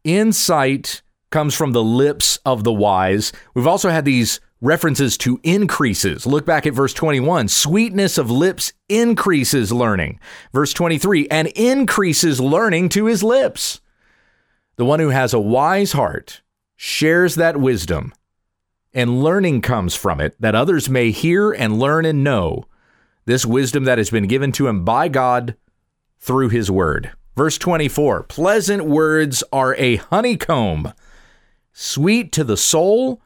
Insight 0.04 1.02
comes 1.30 1.54
from 1.54 1.72
the 1.72 1.84
lips 1.84 2.38
of 2.44 2.64
the 2.64 2.72
wise. 2.72 3.32
We've 3.54 3.66
also 3.66 3.90
had 3.90 4.04
these 4.04 4.40
references 4.60 5.16
to 5.18 5.40
increases. 5.42 6.26
Look 6.26 6.44
back 6.44 6.66
at 6.66 6.74
verse 6.74 6.92
21. 6.92 7.48
Sweetness 7.48 8.18
of 8.18 8.30
lips 8.30 8.72
increases 8.88 9.72
learning. 9.72 10.20
Verse 10.52 10.72
23, 10.72 11.28
and 11.28 11.48
increases 11.48 12.40
learning 12.40 12.90
to 12.90 13.06
his 13.06 13.22
lips. 13.22 13.80
The 14.76 14.84
one 14.84 15.00
who 15.00 15.10
has 15.10 15.32
a 15.32 15.40
wise 15.40 15.92
heart 15.92 16.42
shares 16.76 17.34
that 17.34 17.58
wisdom, 17.58 18.14
and 18.94 19.22
learning 19.22 19.60
comes 19.60 19.94
from 19.94 20.20
it, 20.20 20.34
that 20.40 20.54
others 20.54 20.88
may 20.88 21.10
hear 21.10 21.52
and 21.52 21.78
learn 21.78 22.04
and 22.04 22.24
know 22.24 22.64
this 23.26 23.44
wisdom 23.44 23.84
that 23.84 23.98
has 23.98 24.10
been 24.10 24.26
given 24.26 24.52
to 24.52 24.66
him 24.66 24.84
by 24.84 25.08
God 25.08 25.56
through 26.18 26.48
his 26.48 26.70
word. 26.70 27.12
Verse 27.36 27.58
24 27.58 28.24
Pleasant 28.24 28.84
words 28.84 29.44
are 29.52 29.74
a 29.76 29.96
honeycomb, 29.96 30.92
sweet 31.72 32.32
to 32.32 32.44
the 32.44 32.56
soul 32.56 33.22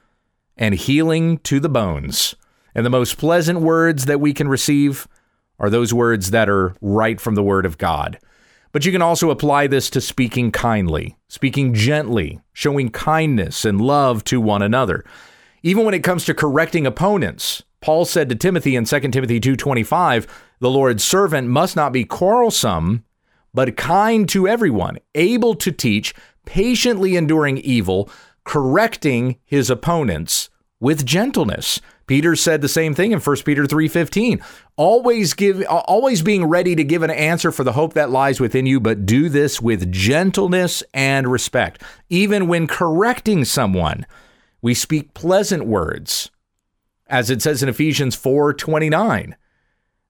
and 0.56 0.74
healing 0.74 1.38
to 1.38 1.60
the 1.60 1.68
bones. 1.68 2.34
And 2.74 2.84
the 2.84 2.90
most 2.90 3.18
pleasant 3.18 3.60
words 3.60 4.06
that 4.06 4.20
we 4.20 4.32
can 4.32 4.48
receive 4.48 5.06
are 5.58 5.70
those 5.70 5.94
words 5.94 6.30
that 6.30 6.48
are 6.48 6.74
right 6.80 7.20
from 7.20 7.34
the 7.34 7.42
word 7.42 7.66
of 7.66 7.78
God. 7.78 8.18
But 8.72 8.84
you 8.84 8.90
can 8.90 9.02
also 9.02 9.30
apply 9.30 9.68
this 9.68 9.88
to 9.90 10.00
speaking 10.00 10.50
kindly, 10.50 11.16
speaking 11.28 11.74
gently, 11.74 12.40
showing 12.52 12.90
kindness 12.90 13.64
and 13.64 13.80
love 13.80 14.24
to 14.24 14.40
one 14.40 14.62
another. 14.62 15.04
Even 15.62 15.84
when 15.84 15.94
it 15.94 16.02
comes 16.02 16.24
to 16.24 16.34
correcting 16.34 16.84
opponents, 16.84 17.62
Paul 17.80 18.04
said 18.04 18.28
to 18.28 18.34
Timothy 18.34 18.74
in 18.74 18.84
2 18.84 19.12
Timothy 19.12 19.38
2:25, 19.38 20.26
"The 20.58 20.70
Lord's 20.70 21.04
servant 21.04 21.48
must 21.48 21.76
not 21.76 21.92
be 21.92 22.04
quarrelsome, 22.04 23.04
but 23.52 23.76
kind 23.76 24.28
to 24.30 24.48
everyone, 24.48 24.98
able 25.14 25.54
to 25.54 25.70
teach, 25.70 26.12
patiently 26.44 27.14
enduring 27.14 27.58
evil, 27.58 28.10
correcting 28.44 29.36
his 29.44 29.70
opponents 29.70 30.50
with 30.80 31.04
gentleness." 31.04 31.80
Peter 32.06 32.36
said 32.36 32.60
the 32.60 32.68
same 32.68 32.94
thing 32.94 33.12
in 33.12 33.20
1 33.20 33.44
Peter 33.44 33.66
3:15. 33.66 34.40
Always 34.76 35.32
give 35.32 35.64
always 35.68 36.20
being 36.20 36.44
ready 36.44 36.76
to 36.76 36.84
give 36.84 37.02
an 37.02 37.10
answer 37.10 37.50
for 37.50 37.64
the 37.64 37.72
hope 37.72 37.94
that 37.94 38.10
lies 38.10 38.40
within 38.40 38.66
you, 38.66 38.78
but 38.78 39.06
do 39.06 39.30
this 39.30 39.62
with 39.62 39.90
gentleness 39.90 40.82
and 40.92 41.26
respect. 41.26 41.82
Even 42.10 42.46
when 42.46 42.66
correcting 42.66 43.44
someone, 43.46 44.04
we 44.60 44.74
speak 44.74 45.14
pleasant 45.14 45.66
words. 45.66 46.30
As 47.06 47.30
it 47.30 47.40
says 47.40 47.62
in 47.62 47.68
Ephesians 47.70 48.14
4:29, 48.14 49.34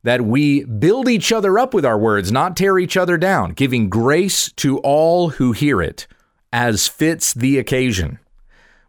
that 0.03 0.25
we 0.25 0.65
build 0.65 1.09
each 1.09 1.33
other 1.33 1.59
up 1.59 1.73
with 1.73 1.85
our 1.85 1.99
words, 1.99 2.33
not 2.33 2.57
tear 2.57 2.79
each 2.79 2.97
other 2.97 3.17
down, 3.17 3.53
giving 3.53 3.89
grace 3.89 4.53
to 4.57 4.79
all 4.79 5.31
who 5.31 5.53
hear 5.53 5.81
it 5.81 6.07
as 6.53 6.89
fits 6.89 7.33
the 7.33 7.59
occasion. 7.59 8.19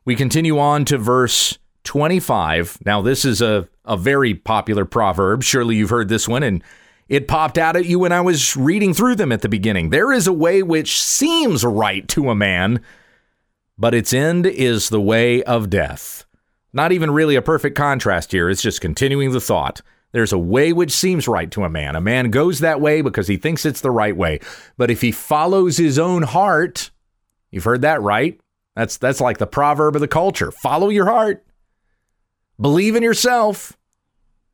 We 0.06 0.16
continue 0.16 0.60
on 0.60 0.86
to 0.86 1.00
verse 1.00 1.58
25. 1.84 2.80
Now, 2.86 3.02
this 3.02 3.26
is 3.26 3.42
a, 3.42 3.68
a 3.86 3.98
very 3.98 4.36
popular 4.36 4.86
proverb. 4.86 5.42
Surely 5.42 5.76
you've 5.76 5.90
heard 5.90 6.10
this 6.10 6.28
one, 6.28 6.44
and 6.44 6.64
it 7.10 7.28
popped 7.28 7.58
out 7.58 7.76
at 7.76 7.86
you 7.86 8.00
when 8.00 8.12
I 8.12 8.22
was 8.22 8.56
reading 8.56 8.94
through 8.94 9.16
them 9.16 9.32
at 9.32 9.42
the 9.42 9.50
beginning. 9.50 9.90
There 9.90 10.12
is 10.12 10.28
a 10.28 10.34
way 10.34 10.62
which 10.62 11.02
seems 11.02 11.66
right 11.66 12.08
to 12.10 12.30
a 12.30 12.36
man, 12.36 12.82
but 13.80 13.96
its 13.96 14.14
end 14.14 14.46
is 14.46 14.90
the 14.90 15.02
way 15.02 15.42
of 15.44 15.72
death. 15.72 16.26
Not 16.72 16.92
even 16.92 17.10
really 17.10 17.36
a 17.36 17.42
perfect 17.42 17.76
contrast 17.76 18.32
here, 18.32 18.50
it's 18.50 18.62
just 18.62 18.82
continuing 18.82 19.32
the 19.32 19.42
thought. 19.42 19.82
There's 20.12 20.34
a 20.34 20.40
way 20.40 20.72
which 20.72 20.92
seems 20.92 21.28
right 21.28 21.50
to 21.52 21.64
a 21.64 21.70
man. 21.70 21.96
A 21.96 22.02
man 22.02 22.30
goes 22.30 22.60
that 22.60 22.80
way 22.80 23.02
because 23.02 23.28
he 23.28 23.38
thinks 23.38 23.66
it's 23.66 23.82
the 23.82 23.92
right 23.92 24.16
way. 24.16 24.40
But 24.78 24.92
if 24.92 25.02
he 25.02 25.12
follows 25.12 25.78
his 25.78 26.00
own 26.00 26.22
heart, 26.24 26.92
you've 27.52 27.66
heard 27.66 27.82
that 27.82 28.02
right? 28.02 28.40
That's 28.76 28.98
that's 28.98 29.22
like 29.22 29.38
the 29.38 29.48
proverb 29.48 29.96
of 29.96 30.02
the 30.02 30.08
culture. 30.08 30.52
Follow 30.52 30.90
your 30.90 31.06
heart. 31.06 31.46
Believe 32.60 32.96
in 32.96 33.04
yourself. 33.04 33.78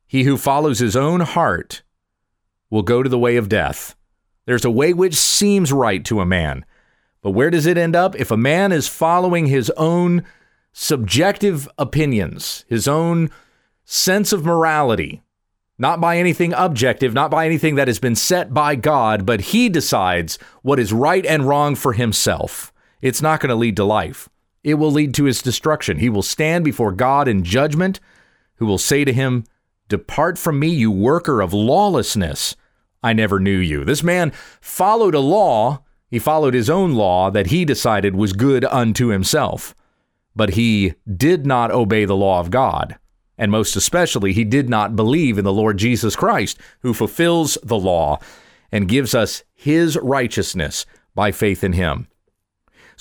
He 0.06 0.24
who 0.24 0.36
follows 0.36 0.78
his 0.78 0.96
own 0.96 1.20
heart 1.20 1.82
will 2.70 2.82
go 2.82 3.02
to 3.02 3.08
the 3.08 3.18
way 3.18 3.36
of 3.36 3.48
death. 3.48 3.94
There's 4.46 4.64
a 4.64 4.70
way 4.70 4.92
which 4.92 5.14
seems 5.14 5.72
right 5.72 6.04
to 6.04 6.20
a 6.20 6.26
man. 6.26 6.64
But 7.22 7.30
where 7.30 7.50
does 7.50 7.66
it 7.66 7.78
end 7.78 7.94
up? 7.94 8.16
If 8.16 8.30
a 8.30 8.36
man 8.36 8.72
is 8.72 8.88
following 8.88 9.46
his 9.46 9.70
own 9.70 10.24
subjective 10.72 11.68
opinions, 11.78 12.64
his 12.68 12.88
own 12.88 13.30
sense 13.84 14.32
of 14.32 14.44
morality, 14.44 15.22
not 15.78 16.00
by 16.00 16.16
anything 16.18 16.52
objective, 16.54 17.14
not 17.14 17.30
by 17.30 17.46
anything 17.46 17.76
that 17.76 17.88
has 17.88 17.98
been 17.98 18.16
set 18.16 18.52
by 18.52 18.74
God, 18.74 19.24
but 19.24 19.40
he 19.40 19.68
decides 19.68 20.38
what 20.62 20.78
is 20.78 20.92
right 20.92 21.24
and 21.24 21.46
wrong 21.46 21.74
for 21.74 21.92
himself, 21.92 22.71
it's 23.02 23.20
not 23.20 23.40
going 23.40 23.50
to 23.50 23.56
lead 23.56 23.76
to 23.76 23.84
life 23.84 24.30
it 24.64 24.74
will 24.74 24.90
lead 24.90 25.14
to 25.14 25.24
his 25.24 25.42
destruction. 25.42 25.98
He 25.98 26.08
will 26.08 26.22
stand 26.22 26.64
before 26.64 26.92
God 26.92 27.28
in 27.28 27.44
judgment, 27.44 28.00
who 28.56 28.66
will 28.66 28.78
say 28.78 29.04
to 29.04 29.12
him, 29.12 29.44
Depart 29.88 30.38
from 30.38 30.58
me, 30.58 30.68
you 30.68 30.90
worker 30.90 31.40
of 31.40 31.52
lawlessness. 31.52 32.56
I 33.02 33.12
never 33.12 33.40
knew 33.40 33.58
you. 33.58 33.84
This 33.84 34.02
man 34.02 34.30
followed 34.60 35.14
a 35.14 35.20
law. 35.20 35.82
He 36.08 36.18
followed 36.18 36.54
his 36.54 36.70
own 36.70 36.94
law 36.94 37.30
that 37.30 37.48
he 37.48 37.64
decided 37.64 38.14
was 38.14 38.32
good 38.32 38.64
unto 38.66 39.08
himself. 39.08 39.74
But 40.36 40.50
he 40.50 40.94
did 41.14 41.44
not 41.44 41.72
obey 41.72 42.04
the 42.04 42.16
law 42.16 42.40
of 42.40 42.50
God. 42.50 42.96
And 43.36 43.50
most 43.50 43.74
especially, 43.74 44.32
he 44.32 44.44
did 44.44 44.68
not 44.68 44.94
believe 44.94 45.36
in 45.36 45.44
the 45.44 45.52
Lord 45.52 45.78
Jesus 45.78 46.14
Christ, 46.14 46.58
who 46.80 46.94
fulfills 46.94 47.58
the 47.62 47.78
law 47.78 48.18
and 48.70 48.88
gives 48.88 49.14
us 49.14 49.42
his 49.52 49.96
righteousness 49.98 50.86
by 51.14 51.32
faith 51.32 51.64
in 51.64 51.72
him. 51.72 52.06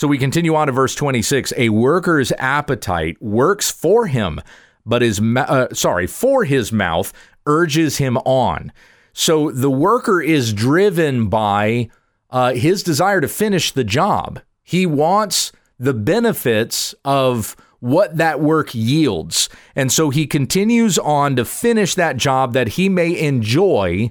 So 0.01 0.07
we 0.07 0.17
continue 0.17 0.55
on 0.55 0.65
to 0.65 0.73
verse 0.73 0.95
26. 0.95 1.53
A 1.57 1.69
worker's 1.69 2.31
appetite 2.39 3.21
works 3.21 3.69
for 3.69 4.07
him, 4.07 4.41
but 4.83 5.03
his 5.03 5.21
uh, 5.21 5.67
sorry, 5.73 6.07
for 6.07 6.43
his 6.43 6.71
mouth 6.71 7.13
urges 7.45 7.97
him 7.97 8.17
on. 8.17 8.71
So 9.13 9.51
the 9.51 9.69
worker 9.69 10.19
is 10.19 10.53
driven 10.53 11.29
by 11.29 11.91
uh, 12.31 12.53
his 12.53 12.81
desire 12.81 13.21
to 13.21 13.27
finish 13.27 13.73
the 13.73 13.83
job. 13.83 14.41
He 14.63 14.87
wants 14.87 15.51
the 15.77 15.93
benefits 15.93 16.95
of 17.05 17.55
what 17.79 18.17
that 18.17 18.41
work 18.41 18.73
yields. 18.73 19.49
And 19.75 19.91
so 19.91 20.09
he 20.09 20.25
continues 20.25 20.97
on 20.97 21.35
to 21.35 21.45
finish 21.45 21.93
that 21.93 22.17
job 22.17 22.53
that 22.53 22.69
he 22.69 22.89
may 22.89 23.15
enjoy 23.19 24.09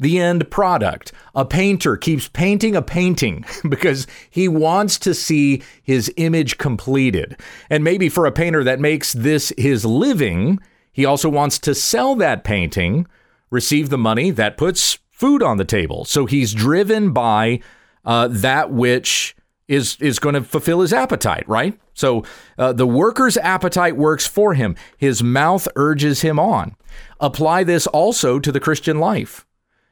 the 0.00 0.18
end 0.18 0.50
product. 0.50 1.12
A 1.34 1.44
painter 1.44 1.96
keeps 1.96 2.28
painting 2.28 2.74
a 2.74 2.82
painting 2.82 3.44
because 3.68 4.06
he 4.28 4.48
wants 4.48 4.98
to 5.00 5.14
see 5.14 5.62
his 5.82 6.12
image 6.16 6.58
completed. 6.58 7.36
And 7.68 7.84
maybe 7.84 8.08
for 8.08 8.26
a 8.26 8.32
painter 8.32 8.64
that 8.64 8.80
makes 8.80 9.12
this 9.12 9.52
his 9.56 9.84
living, 9.84 10.58
he 10.92 11.04
also 11.04 11.28
wants 11.28 11.58
to 11.60 11.74
sell 11.74 12.16
that 12.16 12.44
painting, 12.44 13.06
receive 13.50 13.90
the 13.90 13.98
money 13.98 14.30
that 14.30 14.56
puts 14.56 14.98
food 15.10 15.42
on 15.42 15.58
the 15.58 15.64
table. 15.64 16.04
So 16.04 16.26
he's 16.26 16.52
driven 16.52 17.12
by 17.12 17.60
uh, 18.04 18.28
that 18.28 18.72
which 18.72 19.36
is 19.68 19.96
is 20.00 20.18
going 20.18 20.34
to 20.34 20.42
fulfill 20.42 20.80
his 20.80 20.92
appetite, 20.92 21.48
right? 21.48 21.78
So 21.94 22.24
uh, 22.58 22.72
the 22.72 22.86
worker's 22.86 23.36
appetite 23.36 23.96
works 23.96 24.26
for 24.26 24.54
him. 24.54 24.74
His 24.96 25.22
mouth 25.22 25.68
urges 25.76 26.22
him 26.22 26.38
on. 26.40 26.74
Apply 27.20 27.62
this 27.62 27.86
also 27.86 28.40
to 28.40 28.50
the 28.50 28.58
Christian 28.58 28.98
life. 28.98 29.46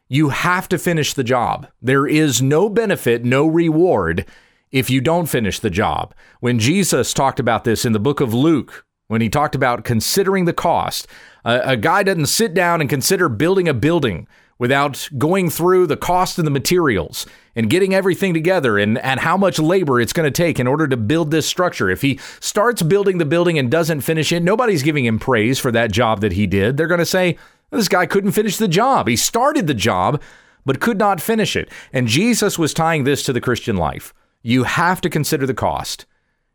You 0.08 0.30
have 0.30 0.68
to 0.70 0.78
finish 0.78 1.12
the 1.12 1.24
job. 1.24 1.68
There 1.82 2.06
is 2.06 2.40
no 2.40 2.68
benefit, 2.68 3.24
no 3.24 3.46
reward 3.46 4.24
if 4.72 4.90
you 4.90 5.00
don't 5.00 5.26
finish 5.26 5.58
the 5.58 5.70
job. 5.70 6.14
When 6.40 6.58
Jesus 6.58 7.12
talked 7.12 7.40
about 7.40 7.64
this 7.64 7.84
in 7.84 7.92
the 7.92 7.98
book 7.98 8.20
of 8.20 8.32
Luke, 8.34 8.86
when 9.08 9.20
he 9.20 9.28
talked 9.28 9.54
about 9.54 9.84
considering 9.84 10.44
the 10.44 10.52
cost, 10.52 11.06
a, 11.44 11.60
a 11.70 11.76
guy 11.76 12.02
doesn't 12.02 12.26
sit 12.26 12.54
down 12.54 12.80
and 12.80 12.90
consider 12.90 13.28
building 13.28 13.68
a 13.68 13.74
building 13.74 14.26
without 14.58 15.08
going 15.16 15.48
through 15.48 15.86
the 15.86 15.96
cost 15.96 16.38
of 16.38 16.44
the 16.44 16.50
materials 16.50 17.26
and 17.54 17.70
getting 17.70 17.94
everything 17.94 18.34
together 18.34 18.76
and, 18.76 18.98
and 18.98 19.20
how 19.20 19.36
much 19.36 19.58
labor 19.58 20.00
it's 20.00 20.12
going 20.12 20.26
to 20.26 20.30
take 20.30 20.58
in 20.58 20.66
order 20.66 20.88
to 20.88 20.96
build 20.96 21.30
this 21.30 21.46
structure. 21.46 21.88
If 21.88 22.02
he 22.02 22.18
starts 22.40 22.82
building 22.82 23.18
the 23.18 23.24
building 23.24 23.58
and 23.58 23.70
doesn't 23.70 24.00
finish 24.00 24.32
it, 24.32 24.42
nobody's 24.42 24.82
giving 24.82 25.04
him 25.04 25.18
praise 25.18 25.58
for 25.58 25.70
that 25.72 25.92
job 25.92 26.20
that 26.22 26.32
he 26.32 26.46
did. 26.46 26.76
They're 26.76 26.88
going 26.88 26.98
to 26.98 27.06
say, 27.06 27.38
this 27.70 27.88
guy 27.88 28.06
couldn't 28.06 28.32
finish 28.32 28.56
the 28.56 28.68
job. 28.68 29.08
He 29.08 29.16
started 29.16 29.66
the 29.66 29.74
job, 29.74 30.22
but 30.64 30.80
could 30.80 30.98
not 30.98 31.20
finish 31.20 31.56
it. 31.56 31.70
And 31.92 32.06
Jesus 32.06 32.58
was 32.58 32.74
tying 32.74 33.04
this 33.04 33.22
to 33.24 33.32
the 33.32 33.40
Christian 33.40 33.76
life. 33.76 34.14
You 34.42 34.64
have 34.64 35.00
to 35.02 35.10
consider 35.10 35.46
the 35.46 35.54
cost. 35.54 36.06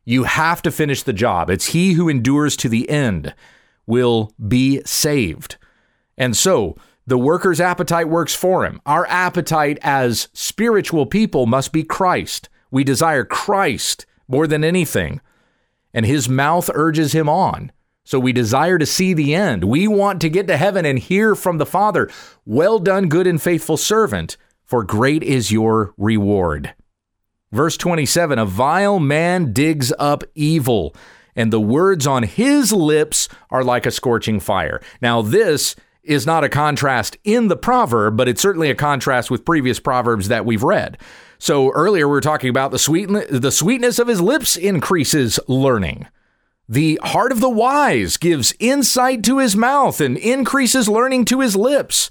You 0.05 0.23
have 0.23 0.61
to 0.63 0.71
finish 0.71 1.03
the 1.03 1.13
job. 1.13 1.49
It's 1.49 1.67
he 1.67 1.93
who 1.93 2.09
endures 2.09 2.57
to 2.57 2.69
the 2.69 2.89
end 2.89 3.33
will 3.85 4.33
be 4.47 4.81
saved. 4.85 5.57
And 6.17 6.35
so, 6.35 6.75
the 7.05 7.17
worker's 7.17 7.59
appetite 7.59 8.07
works 8.07 8.33
for 8.33 8.65
him. 8.65 8.81
Our 8.85 9.05
appetite 9.07 9.77
as 9.81 10.29
spiritual 10.33 11.05
people 11.05 11.45
must 11.45 11.73
be 11.73 11.83
Christ. 11.83 12.47
We 12.71 12.83
desire 12.83 13.25
Christ 13.25 14.05
more 14.27 14.47
than 14.47 14.63
anything. 14.63 15.19
And 15.93 16.05
his 16.05 16.29
mouth 16.29 16.69
urges 16.73 17.13
him 17.13 17.27
on 17.27 17.71
So 18.05 18.19
we 18.19 18.33
desire 18.33 18.77
to 18.77 18.85
see 18.85 19.13
the 19.13 19.33
end. 19.33 19.63
We 19.63 19.87
want 19.87 20.21
to 20.21 20.29
get 20.29 20.47
to 20.47 20.57
heaven 20.57 20.85
and 20.85 20.99
hear 20.99 21.35
from 21.35 21.57
the 21.57 21.65
Father. 21.65 22.09
Well 22.45 22.79
done, 22.79 23.07
good 23.07 23.27
and 23.27 23.41
faithful 23.41 23.77
servant, 23.77 24.35
for 24.65 24.83
great 24.83 25.23
is 25.23 25.51
your 25.51 25.93
reward. 25.97 26.73
Verse 27.51 27.77
27 27.77 28.39
A 28.39 28.45
vile 28.45 28.99
man 28.99 29.53
digs 29.53 29.93
up 29.99 30.23
evil, 30.35 30.95
and 31.35 31.53
the 31.53 31.61
words 31.61 32.05
on 32.05 32.23
his 32.23 32.73
lips 32.73 33.29
are 33.49 33.63
like 33.63 33.85
a 33.85 33.91
scorching 33.91 34.39
fire. 34.39 34.81
Now, 35.01 35.21
this 35.21 35.75
is 36.03 36.25
not 36.25 36.43
a 36.43 36.49
contrast 36.49 37.17
in 37.23 37.47
the 37.47 37.55
proverb, 37.55 38.17
but 38.17 38.27
it's 38.27 38.41
certainly 38.41 38.69
a 38.69 38.75
contrast 38.75 39.31
with 39.31 39.45
previous 39.45 39.79
proverbs 39.79 40.27
that 40.27 40.45
we've 40.45 40.63
read. 40.63 40.97
So 41.37 41.71
earlier 41.71 42.07
we 42.07 42.11
were 42.11 42.21
talking 42.21 42.49
about 42.49 42.71
the 42.71 42.79
sweet 42.79 43.09
the 43.29 43.51
sweetness 43.51 43.99
of 43.99 44.07
his 44.07 44.21
lips 44.21 44.57
increases 44.57 45.39
learning. 45.47 46.07
The 46.69 46.99
heart 47.03 47.31
of 47.31 47.41
the 47.41 47.49
wise 47.49 48.17
gives 48.17 48.53
insight 48.59 49.23
to 49.23 49.39
his 49.39 49.55
mouth 49.55 49.99
and 49.99 50.17
increases 50.17 50.87
learning 50.87 51.25
to 51.25 51.41
his 51.41 51.55
lips. 51.55 52.09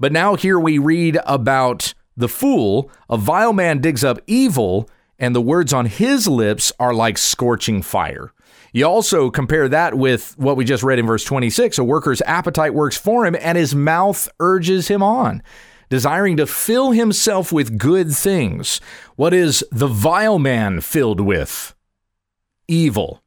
But 0.00 0.12
now 0.12 0.34
here 0.34 0.58
we 0.58 0.78
read 0.78 1.18
about 1.26 1.92
the 2.16 2.28
fool, 2.28 2.90
a 3.10 3.16
vile 3.18 3.52
man 3.52 3.80
digs 3.80 4.02
up 4.02 4.20
evil, 4.26 4.88
and 5.18 5.34
the 5.34 5.40
words 5.42 5.72
on 5.72 5.86
his 5.86 6.26
lips 6.26 6.72
are 6.80 6.94
like 6.94 7.18
scorching 7.18 7.82
fire. 7.82 8.32
You 8.72 8.86
also 8.86 9.30
compare 9.30 9.68
that 9.68 9.94
with 9.94 10.36
what 10.38 10.56
we 10.56 10.64
just 10.64 10.82
read 10.82 10.98
in 10.98 11.06
verse 11.06 11.24
26 11.24 11.78
a 11.78 11.84
worker's 11.84 12.22
appetite 12.22 12.74
works 12.74 12.96
for 12.96 13.26
him, 13.26 13.36
and 13.38 13.58
his 13.58 13.74
mouth 13.74 14.28
urges 14.40 14.88
him 14.88 15.02
on, 15.02 15.42
desiring 15.90 16.38
to 16.38 16.46
fill 16.46 16.92
himself 16.92 17.52
with 17.52 17.78
good 17.78 18.12
things. 18.12 18.80
What 19.16 19.34
is 19.34 19.62
the 19.70 19.86
vile 19.86 20.38
man 20.38 20.80
filled 20.80 21.20
with? 21.20 21.74
Evil. 22.66 23.21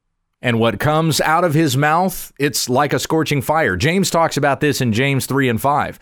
And 0.46 0.60
what 0.60 0.80
comes 0.80 1.20
out 1.22 1.44
of 1.44 1.56
his 1.56 1.75
mouth, 1.75 2.32
it's 2.38 2.70
like 2.70 2.94
a 2.94 3.00
scorching 3.00 3.42
fire. 3.42 3.75
James 3.75 4.12
talks 4.12 4.38
about 4.38 4.60
this 4.60 4.80
in 4.80 4.94
James 4.94 5.25
3 5.25 5.50
and 5.50 5.60
5 5.60 6.00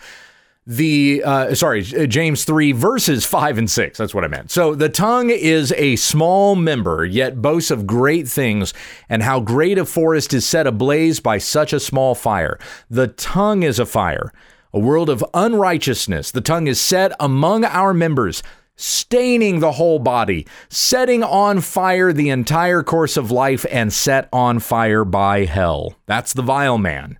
the 0.66 1.22
uh, 1.22 1.54
sorry 1.54 1.82
james 1.82 2.44
3 2.44 2.72
verses 2.72 3.26
5 3.26 3.58
and 3.58 3.70
6 3.70 3.98
that's 3.98 4.14
what 4.14 4.24
i 4.24 4.28
meant. 4.28 4.50
So 4.50 4.74
the 4.74 4.88
tongue 4.88 5.28
is 5.28 5.72
a 5.72 5.96
small 5.96 6.56
member 6.56 7.04
yet 7.04 7.42
boasts 7.42 7.70
of 7.70 7.86
great 7.86 8.26
things 8.28 8.72
and 9.10 9.22
how 9.22 9.40
great 9.40 9.76
a 9.76 9.84
forest 9.84 10.32
is 10.32 10.46
set 10.46 10.66
ablaze 10.66 11.20
by 11.20 11.36
such 11.36 11.74
a 11.74 11.80
small 11.80 12.14
fire. 12.14 12.58
The 12.88 13.08
tongue 13.08 13.62
is 13.62 13.78
a 13.78 13.84
fire 13.84 14.32
a 14.72 14.78
world 14.78 15.08
of 15.08 15.24
unrighteousness. 15.34 16.32
The 16.32 16.40
tongue 16.40 16.66
is 16.66 16.80
set 16.80 17.12
among 17.20 17.64
our 17.64 17.94
members 17.94 18.42
staining 18.76 19.60
the 19.60 19.72
whole 19.72 19.98
body 19.98 20.46
setting 20.68 21.22
on 21.22 21.60
fire 21.60 22.12
the 22.12 22.30
entire 22.30 22.82
course 22.82 23.16
of 23.16 23.30
life 23.30 23.64
and 23.70 23.92
set 23.92 24.28
on 24.32 24.58
fire 24.58 25.04
by 25.04 25.44
hell 25.44 25.94
that's 26.06 26.32
the 26.32 26.42
vile 26.42 26.78
man 26.78 27.18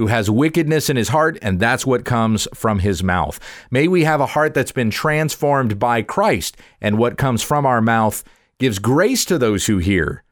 who 0.00 0.06
has 0.06 0.30
wickedness 0.30 0.88
in 0.88 0.96
his 0.96 1.10
heart, 1.10 1.38
and 1.42 1.60
that's 1.60 1.84
what 1.84 2.06
comes 2.06 2.48
from 2.54 2.78
his 2.78 3.02
mouth. 3.02 3.38
May 3.70 3.86
we 3.86 4.04
have 4.04 4.22
a 4.22 4.28
heart 4.28 4.54
that's 4.54 4.72
been 4.72 4.90
transformed 4.90 5.78
by 5.78 6.00
Christ, 6.00 6.56
and 6.80 6.96
what 6.96 7.18
comes 7.18 7.42
from 7.42 7.66
our 7.66 7.82
mouth 7.82 8.24
gives 8.58 8.78
grace 8.78 9.26
to 9.26 9.36
those 9.36 9.66
who 9.66 9.76
hear 9.76 10.24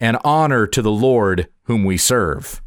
and 0.00 0.16
honor 0.24 0.66
to 0.68 0.80
the 0.80 0.90
Lord 0.90 1.48
whom 1.64 1.84
we 1.84 1.98
serve. 1.98 2.62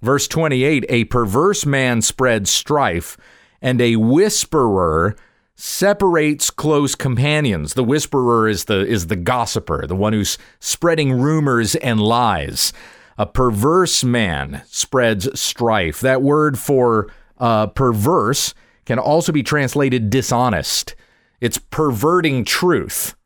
Verse 0.00 0.28
28 0.28 0.86
A 0.88 1.04
perverse 1.06 1.66
man 1.66 2.00
spreads 2.00 2.48
strife, 2.48 3.16
and 3.60 3.80
a 3.80 3.96
whisperer 3.96 5.16
separates 5.60 6.50
close 6.50 6.94
companions. 6.94 7.74
The 7.74 7.82
whisperer 7.82 8.48
is 8.48 8.66
the 8.66 8.86
is 8.86 9.08
the 9.08 9.16
gossiper, 9.16 9.86
the 9.86 9.96
one 9.96 10.12
who's 10.12 10.38
spreading 10.60 11.12
rumors 11.12 11.74
and 11.74 12.00
lies. 12.00 12.72
A 13.18 13.26
perverse 13.26 14.04
man 14.04 14.62
spreads 14.66 15.28
strife. 15.38 16.00
That 16.00 16.22
word 16.22 16.56
for 16.56 17.12
uh, 17.38 17.66
perverse 17.66 18.54
can 18.86 19.00
also 19.00 19.32
be 19.32 19.42
translated 19.42 20.10
dishonest. 20.10 20.94
It's 21.40 21.58
perverting 21.58 22.44
truth. 22.44 23.16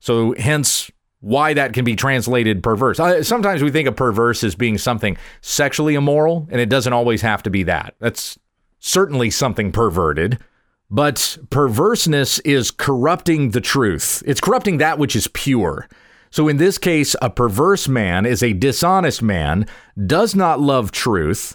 So, 0.00 0.34
hence, 0.38 0.90
why 1.20 1.54
that 1.54 1.72
can 1.72 1.86
be 1.86 1.96
translated 1.96 2.62
perverse. 2.62 2.98
sometimes 3.26 3.62
we 3.62 3.70
think 3.70 3.88
of 3.88 3.96
perverse 3.96 4.44
as 4.44 4.54
being 4.54 4.76
something 4.76 5.16
sexually 5.40 5.94
immoral, 5.94 6.46
and 6.50 6.60
it 6.60 6.68
doesn't 6.68 6.92
always 6.92 7.22
have 7.22 7.42
to 7.44 7.50
be 7.50 7.62
that. 7.62 7.94
That's 8.00 8.38
certainly 8.80 9.30
something 9.30 9.72
perverted. 9.72 10.38
But 10.90 11.38
perverseness 11.50 12.38
is 12.40 12.70
corrupting 12.70 13.50
the 13.50 13.60
truth, 13.60 14.22
it's 14.26 14.40
corrupting 14.40 14.78
that 14.78 14.98
which 14.98 15.16
is 15.16 15.28
pure. 15.28 15.88
So 16.30 16.48
in 16.48 16.56
this 16.56 16.78
case, 16.78 17.14
a 17.22 17.30
perverse 17.30 17.86
man 17.86 18.26
is 18.26 18.42
a 18.42 18.52
dishonest 18.52 19.22
man, 19.22 19.66
does 20.04 20.34
not 20.34 20.60
love 20.60 20.90
truth, 20.90 21.54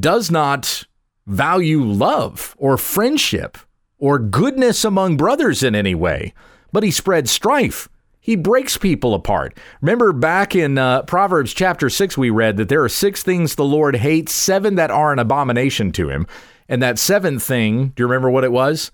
does 0.00 0.30
not 0.30 0.84
value 1.26 1.84
love 1.84 2.56
or 2.58 2.78
friendship 2.78 3.58
or 3.98 4.18
goodness 4.18 4.84
among 4.84 5.18
brothers 5.18 5.62
in 5.62 5.74
any 5.74 5.94
way, 5.94 6.32
but 6.72 6.82
he 6.82 6.90
spreads 6.90 7.30
strife. 7.30 7.88
He 8.18 8.36
breaks 8.36 8.76
people 8.76 9.14
apart. 9.14 9.56
Remember 9.80 10.12
back 10.12 10.54
in 10.54 10.78
uh, 10.78 11.02
Proverbs 11.02 11.54
chapter 11.54 11.88
6, 11.88 12.18
we 12.18 12.30
read 12.30 12.56
that 12.56 12.68
there 12.68 12.84
are 12.84 12.88
six 12.88 13.22
things 13.22 13.54
the 13.54 13.64
Lord 13.64 13.96
hates, 13.96 14.32
seven 14.32 14.74
that 14.74 14.90
are 14.90 15.12
an 15.12 15.18
abomination 15.18 15.92
to 15.92 16.10
him. 16.10 16.26
And 16.68 16.82
that 16.82 16.98
seventh 16.98 17.42
thing, 17.42 17.88
do 17.88 18.02
you 18.02 18.06
remember 18.06 18.30
what 18.30 18.44
it 18.44 18.52
was? 18.52 18.90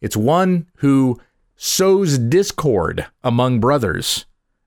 It's 0.00 0.16
one 0.16 0.66
who 0.76 1.20
sows 1.56 2.18
discord 2.18 3.06
among 3.24 3.60
brothers 3.60 4.26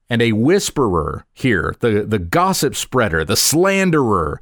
and 0.09 0.21
a 0.21 0.31
whisperer 0.31 1.25
here, 1.33 1.75
the, 1.79 2.03
the 2.03 2.19
gossip 2.19 2.75
spreader, 2.75 3.23
the 3.23 3.35
slanderer. 3.35 4.39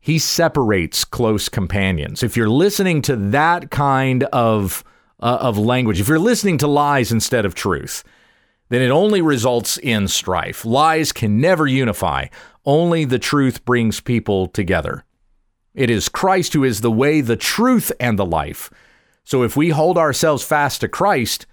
He 0.00 0.18
separates 0.18 1.04
close 1.04 1.50
companions. 1.50 2.22
If 2.22 2.36
you're 2.36 2.48
listening 2.48 3.02
to 3.02 3.16
that 3.16 3.70
kind 3.70 4.24
of, 4.24 4.82
uh, 5.20 5.38
of 5.42 5.58
language, 5.58 6.00
if 6.00 6.08
you're 6.08 6.18
listening 6.18 6.56
to 6.58 6.66
lies 6.66 7.12
instead 7.12 7.44
of 7.44 7.54
truth, 7.54 8.02
then 8.70 8.80
it 8.80 8.90
only 8.90 9.20
results 9.20 9.76
in 9.76 10.08
strife. 10.08 10.64
Lies 10.64 11.12
can 11.12 11.38
never 11.38 11.66
unify, 11.66 12.28
only 12.64 13.04
the 13.04 13.18
truth 13.18 13.64
brings 13.66 14.00
people 14.00 14.46
together. 14.46 15.04
It 15.74 15.90
is 15.90 16.08
Christ 16.08 16.52
who 16.52 16.64
is 16.64 16.80
the 16.80 16.90
way, 16.90 17.20
the 17.20 17.36
truth, 17.36 17.92
and 18.00 18.18
the 18.18 18.26
life. 18.26 18.70
So 19.24 19.42
if 19.42 19.56
we 19.56 19.70
hold 19.70 19.96
ourselves 19.96 20.42
fast 20.42 20.80
to 20.80 20.88
Christ, 20.88 21.46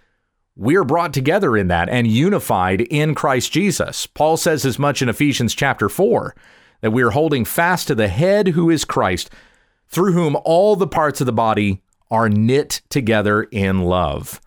we're 0.55 0.83
brought 0.83 1.13
together 1.13 1.55
in 1.55 1.67
that 1.67 1.89
and 1.89 2.07
unified 2.07 2.81
in 2.81 3.13
Christ 3.13 3.51
Jesus. 3.51 4.07
Paul 4.07 4.37
says 4.37 4.65
as 4.65 4.79
much 4.79 5.01
in 5.01 5.09
Ephesians 5.09 5.53
chapter 5.53 5.87
4 5.87 6.35
that 6.81 6.91
we 6.91 7.03
are 7.03 7.11
holding 7.11 7.45
fast 7.45 7.87
to 7.87 7.95
the 7.95 8.07
head 8.07 8.49
who 8.49 8.69
is 8.69 8.83
Christ, 8.83 9.29
through 9.87 10.13
whom 10.13 10.35
all 10.43 10.75
the 10.75 10.87
parts 10.87 11.21
of 11.21 11.27
the 11.27 11.33
body 11.33 11.83
are 12.09 12.29
knit 12.29 12.81
together 12.89 13.43
in 13.43 13.83
love. 13.83 14.41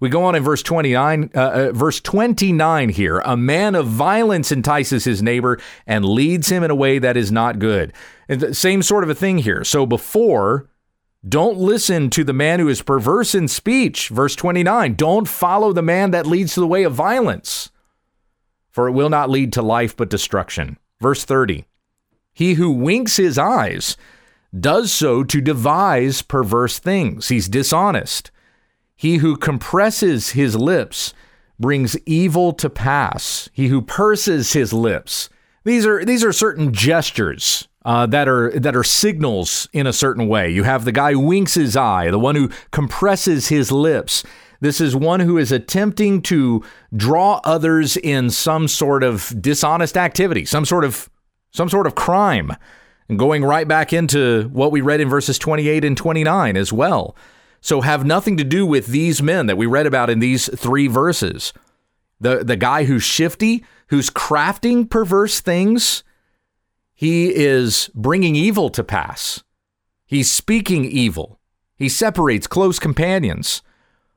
We 0.00 0.08
go 0.08 0.24
on 0.24 0.34
in 0.34 0.42
verse 0.42 0.62
29, 0.62 1.30
uh, 1.34 1.38
uh, 1.38 1.72
verse 1.72 2.00
29 2.00 2.90
here. 2.90 3.20
A 3.20 3.36
man 3.36 3.74
of 3.74 3.86
violence 3.86 4.52
entices 4.52 5.04
his 5.04 5.22
neighbor 5.22 5.58
and 5.86 6.04
leads 6.04 6.50
him 6.50 6.62
in 6.62 6.70
a 6.70 6.74
way 6.74 6.98
that 6.98 7.16
is 7.16 7.32
not 7.32 7.58
good. 7.58 7.92
Same 8.52 8.82
sort 8.82 9.04
of 9.04 9.10
a 9.10 9.14
thing 9.14 9.38
here. 9.38 9.64
So 9.64 9.86
before 9.86 10.68
don't 11.26 11.58
listen 11.58 12.10
to 12.10 12.22
the 12.22 12.32
man 12.32 12.60
who 12.60 12.68
is 12.68 12.82
perverse 12.82 13.34
in 13.34 13.48
speech. 13.48 14.08
Verse 14.10 14.36
29 14.36 14.94
Don't 14.94 15.26
follow 15.26 15.72
the 15.72 15.82
man 15.82 16.10
that 16.12 16.26
leads 16.26 16.54
to 16.54 16.60
the 16.60 16.66
way 16.66 16.84
of 16.84 16.92
violence, 16.92 17.70
for 18.70 18.86
it 18.88 18.92
will 18.92 19.10
not 19.10 19.30
lead 19.30 19.52
to 19.54 19.62
life 19.62 19.96
but 19.96 20.10
destruction. 20.10 20.78
Verse 21.00 21.24
30 21.24 21.64
He 22.32 22.54
who 22.54 22.70
winks 22.70 23.16
his 23.16 23.38
eyes 23.38 23.96
does 24.58 24.92
so 24.92 25.24
to 25.24 25.40
devise 25.40 26.22
perverse 26.22 26.78
things. 26.78 27.28
He's 27.28 27.48
dishonest. 27.48 28.30
He 28.96 29.18
who 29.18 29.36
compresses 29.36 30.30
his 30.30 30.56
lips 30.56 31.12
brings 31.58 31.96
evil 32.06 32.52
to 32.54 32.70
pass. 32.70 33.48
He 33.52 33.68
who 33.68 33.82
purses 33.82 34.52
his 34.52 34.72
lips. 34.72 35.28
These 35.64 35.86
are 35.86 36.04
these 36.04 36.24
are 36.24 36.32
certain 36.32 36.72
gestures 36.72 37.68
uh, 37.84 38.06
that 38.06 38.28
are 38.28 38.50
that 38.58 38.74
are 38.76 38.84
signals 38.84 39.68
in 39.72 39.86
a 39.86 39.92
certain 39.92 40.28
way. 40.28 40.50
You 40.50 40.62
have 40.62 40.84
the 40.84 40.92
guy 40.92 41.12
who 41.12 41.20
winks 41.20 41.54
his 41.54 41.76
eye, 41.76 42.10
the 42.10 42.18
one 42.18 42.36
who 42.36 42.50
compresses 42.70 43.48
his 43.48 43.70
lips. 43.70 44.24
This 44.60 44.80
is 44.80 44.96
one 44.96 45.20
who 45.20 45.36
is 45.36 45.52
attempting 45.52 46.22
to 46.22 46.64
draw 46.94 47.40
others 47.44 47.96
in 47.98 48.30
some 48.30 48.68
sort 48.68 49.02
of 49.02 49.34
dishonest 49.40 49.96
activity, 49.96 50.44
some 50.46 50.64
sort 50.64 50.84
of 50.84 51.10
some 51.52 51.68
sort 51.68 51.86
of 51.86 51.94
crime. 51.94 52.52
And 53.08 53.20
going 53.20 53.44
right 53.44 53.68
back 53.68 53.92
into 53.92 54.48
what 54.52 54.72
we 54.72 54.80
read 54.80 55.00
in 55.00 55.08
verses 55.08 55.38
28 55.38 55.84
and 55.84 55.96
29 55.96 56.56
as 56.56 56.72
well. 56.72 57.14
So 57.66 57.80
have 57.80 58.04
nothing 58.04 58.36
to 58.36 58.44
do 58.44 58.64
with 58.64 58.86
these 58.86 59.20
men 59.20 59.46
that 59.46 59.56
we 59.56 59.66
read 59.66 59.88
about 59.88 60.08
in 60.08 60.20
these 60.20 60.48
three 60.56 60.86
verses. 60.86 61.52
The 62.20 62.44
the 62.44 62.54
guy 62.54 62.84
who's 62.84 63.02
shifty, 63.02 63.64
who's 63.88 64.08
crafting 64.08 64.88
perverse 64.88 65.40
things, 65.40 66.04
he 66.94 67.34
is 67.34 67.90
bringing 67.92 68.36
evil 68.36 68.70
to 68.70 68.84
pass. 68.84 69.42
He's 70.06 70.30
speaking 70.30 70.84
evil. 70.84 71.40
He 71.74 71.88
separates 71.88 72.46
close 72.46 72.78
companions. 72.78 73.62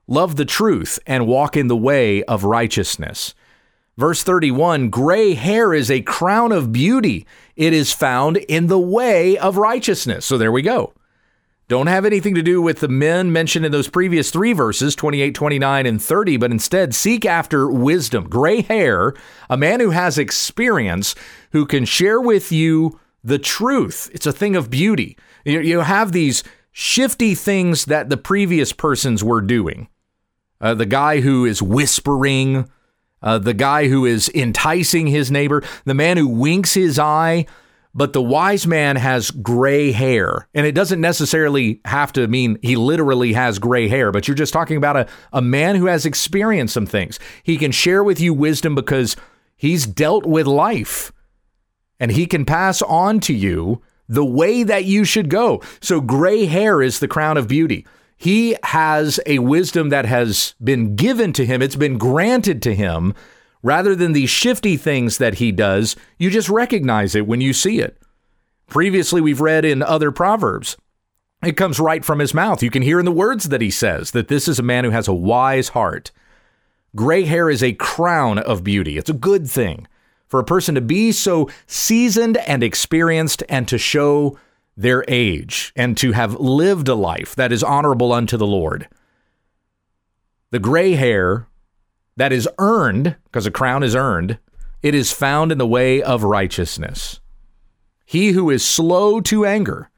Love 0.05 0.35
the 0.35 0.45
truth 0.45 0.99
and 1.07 1.25
walk 1.25 1.57
in 1.57 1.69
the 1.69 1.75
way 1.75 2.23
of 2.25 2.43
righteousness. 2.43 3.33
Verse 3.97 4.21
31 4.21 4.91
Gray 4.91 5.33
hair 5.33 5.73
is 5.73 5.89
a 5.89 6.03
crown 6.03 6.51
of 6.51 6.71
beauty. 6.71 7.25
It 7.55 7.73
is 7.73 7.93
found 7.93 8.37
in 8.37 8.67
the 8.67 8.77
way 8.77 9.39
of 9.39 9.57
righteousness. 9.57 10.23
So 10.23 10.37
there 10.37 10.51
we 10.51 10.61
go. 10.61 10.93
Don't 11.69 11.85
have 11.85 12.03
anything 12.03 12.33
to 12.33 12.41
do 12.41 12.63
with 12.63 12.79
the 12.79 12.87
men 12.87 13.31
mentioned 13.31 13.63
in 13.63 13.71
those 13.71 13.87
previous 13.87 14.31
three 14.31 14.53
verses, 14.53 14.95
28, 14.95 15.35
29, 15.35 15.85
and 15.85 16.01
30, 16.01 16.37
but 16.37 16.49
instead 16.49 16.95
seek 16.95 17.27
after 17.27 17.69
wisdom, 17.69 18.27
gray 18.27 18.63
hair, 18.63 19.13
a 19.51 19.55
man 19.55 19.79
who 19.79 19.91
has 19.91 20.17
experience, 20.17 21.13
who 21.51 21.67
can 21.67 21.85
share 21.85 22.19
with 22.19 22.51
you 22.51 22.99
the 23.23 23.37
truth. 23.37 24.09
It's 24.15 24.25
a 24.25 24.33
thing 24.33 24.55
of 24.55 24.71
beauty. 24.71 25.15
You, 25.45 25.59
you 25.59 25.81
have 25.81 26.11
these 26.11 26.43
shifty 26.71 27.35
things 27.35 27.85
that 27.85 28.09
the 28.09 28.17
previous 28.17 28.73
persons 28.73 29.23
were 29.23 29.41
doing. 29.41 29.89
Uh, 30.59 30.73
the 30.73 30.87
guy 30.87 31.21
who 31.21 31.45
is 31.45 31.61
whispering, 31.61 32.67
uh, 33.21 33.37
the 33.37 33.53
guy 33.53 33.89
who 33.89 34.07
is 34.07 34.27
enticing 34.33 35.05
his 35.05 35.29
neighbor, 35.29 35.61
the 35.85 35.93
man 35.93 36.17
who 36.17 36.27
winks 36.27 36.73
his 36.73 36.97
eye. 36.97 37.45
But 37.93 38.13
the 38.13 38.21
wise 38.21 38.67
man 38.67 38.95
has 38.97 39.31
gray 39.31 39.91
hair. 39.91 40.47
And 40.53 40.65
it 40.65 40.73
doesn't 40.73 41.01
necessarily 41.01 41.81
have 41.85 42.13
to 42.13 42.27
mean 42.27 42.59
he 42.61 42.75
literally 42.75 43.33
has 43.33 43.59
gray 43.59 43.87
hair, 43.87 44.11
but 44.11 44.27
you're 44.27 44.35
just 44.35 44.53
talking 44.53 44.77
about 44.77 44.95
a, 44.95 45.07
a 45.33 45.41
man 45.41 45.75
who 45.75 45.87
has 45.87 46.05
experienced 46.05 46.73
some 46.73 46.85
things. 46.85 47.19
He 47.43 47.57
can 47.57 47.71
share 47.71 48.03
with 48.03 48.19
you 48.19 48.33
wisdom 48.33 48.75
because 48.75 49.15
he's 49.55 49.87
dealt 49.87 50.25
with 50.25 50.45
life 50.45 51.11
and 51.99 52.11
he 52.11 52.27
can 52.27 52.45
pass 52.45 52.81
on 52.83 53.19
to 53.21 53.33
you 53.33 53.81
the 54.07 54.25
way 54.25 54.63
that 54.63 54.85
you 54.85 55.03
should 55.03 55.29
go. 55.29 55.61
So, 55.81 56.01
gray 56.01 56.45
hair 56.45 56.81
is 56.81 56.99
the 56.99 57.07
crown 57.07 57.37
of 57.37 57.47
beauty. 57.47 57.85
He 58.17 58.57
has 58.63 59.19
a 59.25 59.39
wisdom 59.39 59.89
that 59.89 60.05
has 60.05 60.55
been 60.61 60.95
given 60.95 61.31
to 61.33 61.45
him, 61.45 61.61
it's 61.61 61.75
been 61.75 61.97
granted 61.97 62.61
to 62.63 62.75
him. 62.75 63.13
Rather 63.61 63.95
than 63.95 64.13
these 64.13 64.29
shifty 64.29 64.77
things 64.77 65.17
that 65.17 65.35
he 65.35 65.51
does, 65.51 65.95
you 66.17 66.29
just 66.29 66.49
recognize 66.49 67.15
it 67.15 67.27
when 67.27 67.41
you 67.41 67.53
see 67.53 67.79
it. 67.79 67.97
Previously, 68.67 69.19
we've 69.19 69.41
read 69.41 69.65
in 69.65 69.81
other 69.81 70.11
Proverbs, 70.11 70.77
it 71.43 71.57
comes 71.57 71.79
right 71.79 72.03
from 72.03 72.19
his 72.19 72.33
mouth. 72.33 72.61
You 72.61 72.69
can 72.69 72.81
hear 72.81 72.99
in 72.99 73.05
the 73.05 73.11
words 73.11 73.49
that 73.49 73.61
he 73.61 73.71
says 73.71 74.11
that 74.11 74.27
this 74.27 74.47
is 74.47 74.59
a 74.59 74.63
man 74.63 74.83
who 74.83 74.91
has 74.91 75.07
a 75.07 75.13
wise 75.13 75.69
heart. 75.69 76.11
Gray 76.95 77.23
hair 77.23 77.49
is 77.49 77.63
a 77.63 77.73
crown 77.73 78.39
of 78.39 78.63
beauty, 78.63 78.97
it's 78.97 79.09
a 79.09 79.13
good 79.13 79.49
thing 79.49 79.87
for 80.27 80.39
a 80.39 80.45
person 80.45 80.75
to 80.75 80.81
be 80.81 81.11
so 81.11 81.49
seasoned 81.65 82.37
and 82.37 82.63
experienced 82.63 83.43
and 83.49 83.67
to 83.67 83.77
show 83.77 84.37
their 84.77 85.03
age 85.07 85.73
and 85.75 85.97
to 85.97 86.11
have 86.11 86.39
lived 86.39 86.87
a 86.87 86.95
life 86.95 87.35
that 87.35 87.51
is 87.51 87.63
honorable 87.63 88.13
unto 88.13 88.37
the 88.37 88.47
Lord. 88.47 88.87
The 90.51 90.59
gray 90.59 90.93
hair 90.93 91.47
that 92.19 92.33
is 92.33 92.49
earned, 92.57 93.15
because 93.23 93.45
a 93.45 93.51
crown 93.51 93.81
is 93.81 93.95
earned, 93.95 94.39
it 94.81 94.93
is 94.93 95.11
found 95.11 95.53
in 95.53 95.57
the 95.57 95.65
way 95.65 96.01
of 96.01 96.23
righteousness. 96.23 97.21
He 98.05 98.31
who 98.31 98.49
is 98.49 98.65
slow 98.65 99.21
to 99.21 99.45
anger 99.45 99.89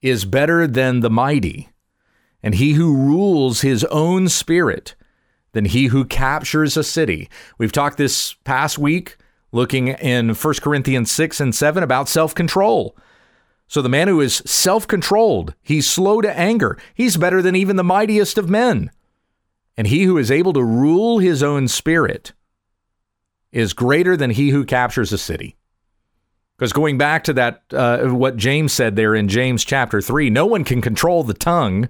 is 0.00 0.24
better 0.24 0.66
than 0.66 1.00
the 1.00 1.10
mighty, 1.10 1.68
and 2.42 2.56
he 2.56 2.72
who 2.72 2.96
rules 2.96 3.60
his 3.60 3.84
own 3.84 4.28
spirit 4.28 4.96
than 5.52 5.66
he 5.66 5.86
who 5.86 6.04
captures 6.04 6.76
a 6.76 6.82
city. 6.82 7.28
We've 7.58 7.70
talked 7.70 7.96
this 7.96 8.32
past 8.42 8.76
week 8.76 9.16
looking 9.52 9.88
in 9.88 10.30
1 10.30 10.54
Corinthians 10.62 11.12
6 11.12 11.40
and 11.40 11.54
7 11.54 11.82
about 11.84 12.08
self 12.08 12.34
control. 12.34 12.96
So 13.68 13.80
the 13.80 13.88
man 13.88 14.08
who 14.08 14.20
is 14.20 14.42
self 14.44 14.88
controlled, 14.88 15.54
he's 15.62 15.88
slow 15.88 16.20
to 16.22 16.38
anger, 16.38 16.76
he's 16.94 17.16
better 17.16 17.40
than 17.40 17.54
even 17.54 17.76
the 17.76 17.84
mightiest 17.84 18.36
of 18.36 18.50
men. 18.50 18.90
And 19.76 19.86
he 19.86 20.04
who 20.04 20.18
is 20.18 20.30
able 20.30 20.52
to 20.52 20.62
rule 20.62 21.18
his 21.18 21.42
own 21.42 21.68
spirit 21.68 22.32
is 23.50 23.72
greater 23.72 24.16
than 24.16 24.30
he 24.30 24.50
who 24.50 24.64
captures 24.64 25.12
a 25.12 25.18
city. 25.18 25.56
Because 26.56 26.72
going 26.72 26.98
back 26.98 27.24
to 27.24 27.32
that, 27.32 27.62
uh, 27.72 28.08
what 28.08 28.36
James 28.36 28.72
said 28.72 28.96
there 28.96 29.14
in 29.14 29.28
James 29.28 29.64
chapter 29.64 30.00
3, 30.00 30.30
no 30.30 30.46
one 30.46 30.64
can 30.64 30.80
control 30.80 31.22
the 31.22 31.34
tongue. 31.34 31.88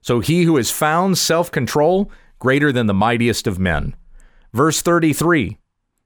So 0.00 0.20
he 0.20 0.44
who 0.44 0.56
has 0.56 0.70
found 0.70 1.18
self 1.18 1.50
control, 1.50 2.10
greater 2.38 2.72
than 2.72 2.86
the 2.86 2.94
mightiest 2.94 3.46
of 3.46 3.58
men. 3.58 3.94
Verse 4.52 4.80
33 4.82 5.58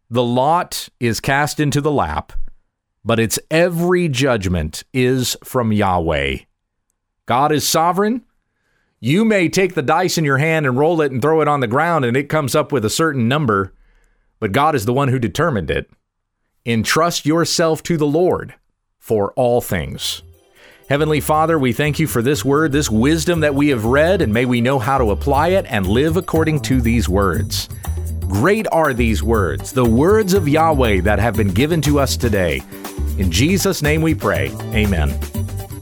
The 0.09 0.23
lot 0.23 0.89
is 0.99 1.21
cast 1.21 1.61
into 1.61 1.81
the 1.81 1.93
lap, 1.93 2.33
but 3.05 3.21
its 3.21 3.39
every 3.51 4.09
judgment 4.09 4.85
is 4.93 5.37
from 5.45 5.73
Yahweh. 5.73 6.39
God 7.27 7.53
is 7.53 7.69
sovereign. 7.69 8.23
You 9.03 9.25
may 9.25 9.49
take 9.49 9.75
the 9.75 9.81
dice 9.81 10.19
in 10.19 10.27
your 10.27 10.37
hand 10.37 10.67
and 10.67 10.77
roll 10.77 11.01
it 11.01 11.11
and 11.11 11.23
throw 11.23 11.41
it 11.41 11.49
on 11.49 11.61
the 11.61 11.67
ground, 11.67 12.05
and 12.05 12.15
it 12.19 12.29
comes 12.29 12.55
up 12.55 12.71
with 12.71 12.85
a 12.85 12.91
certain 12.91 13.29
number, 13.29 13.73
but 14.39 14.53
God 14.53 14.75
is 14.75 14.85
the 14.85 14.93
one 14.93 15.09
who 15.09 15.19
determined 15.19 15.71
it. 15.71 15.91
Entrust 16.67 17.25
yourself 17.25 17.83
to 17.85 17.97
the 17.97 18.07
Lord 18.07 18.55
for 18.99 19.33
all 19.33 19.63
things. 19.63 20.23
Heavenly 20.91 21.21
Father, 21.21 21.59
we 21.59 21.73
thank 21.73 21.99
you 21.99 22.07
for 22.07 22.21
this 22.21 22.45
word, 22.45 22.73
this 22.73 22.91
wisdom 22.91 23.41
that 23.41 23.55
we 23.55 23.69
have 23.69 23.87
read, 23.87 24.21
and 24.21 24.35
may 24.35 24.45
we 24.45 24.61
know 24.61 24.79
how 24.79 24.99
to 24.99 25.13
apply 25.13 25.49
it 25.49 25.65
and 25.71 25.87
live 25.87 26.19
according 26.19 26.61
to 26.63 26.83
these 26.83 27.09
words. 27.09 27.71
Great 28.21 28.67
are 28.71 28.93
these 28.93 29.23
words, 29.23 29.73
the 29.73 29.85
words 29.85 30.35
of 30.35 30.47
Yahweh 30.47 31.01
that 31.01 31.19
have 31.19 31.37
been 31.37 31.55
given 31.55 31.81
to 31.83 31.99
us 31.99 32.19
today. 32.19 32.61
In 33.17 33.31
Jesus' 33.31 33.81
name 33.81 34.03
we 34.03 34.15
pray. 34.15 34.51
Amen. 34.75 35.19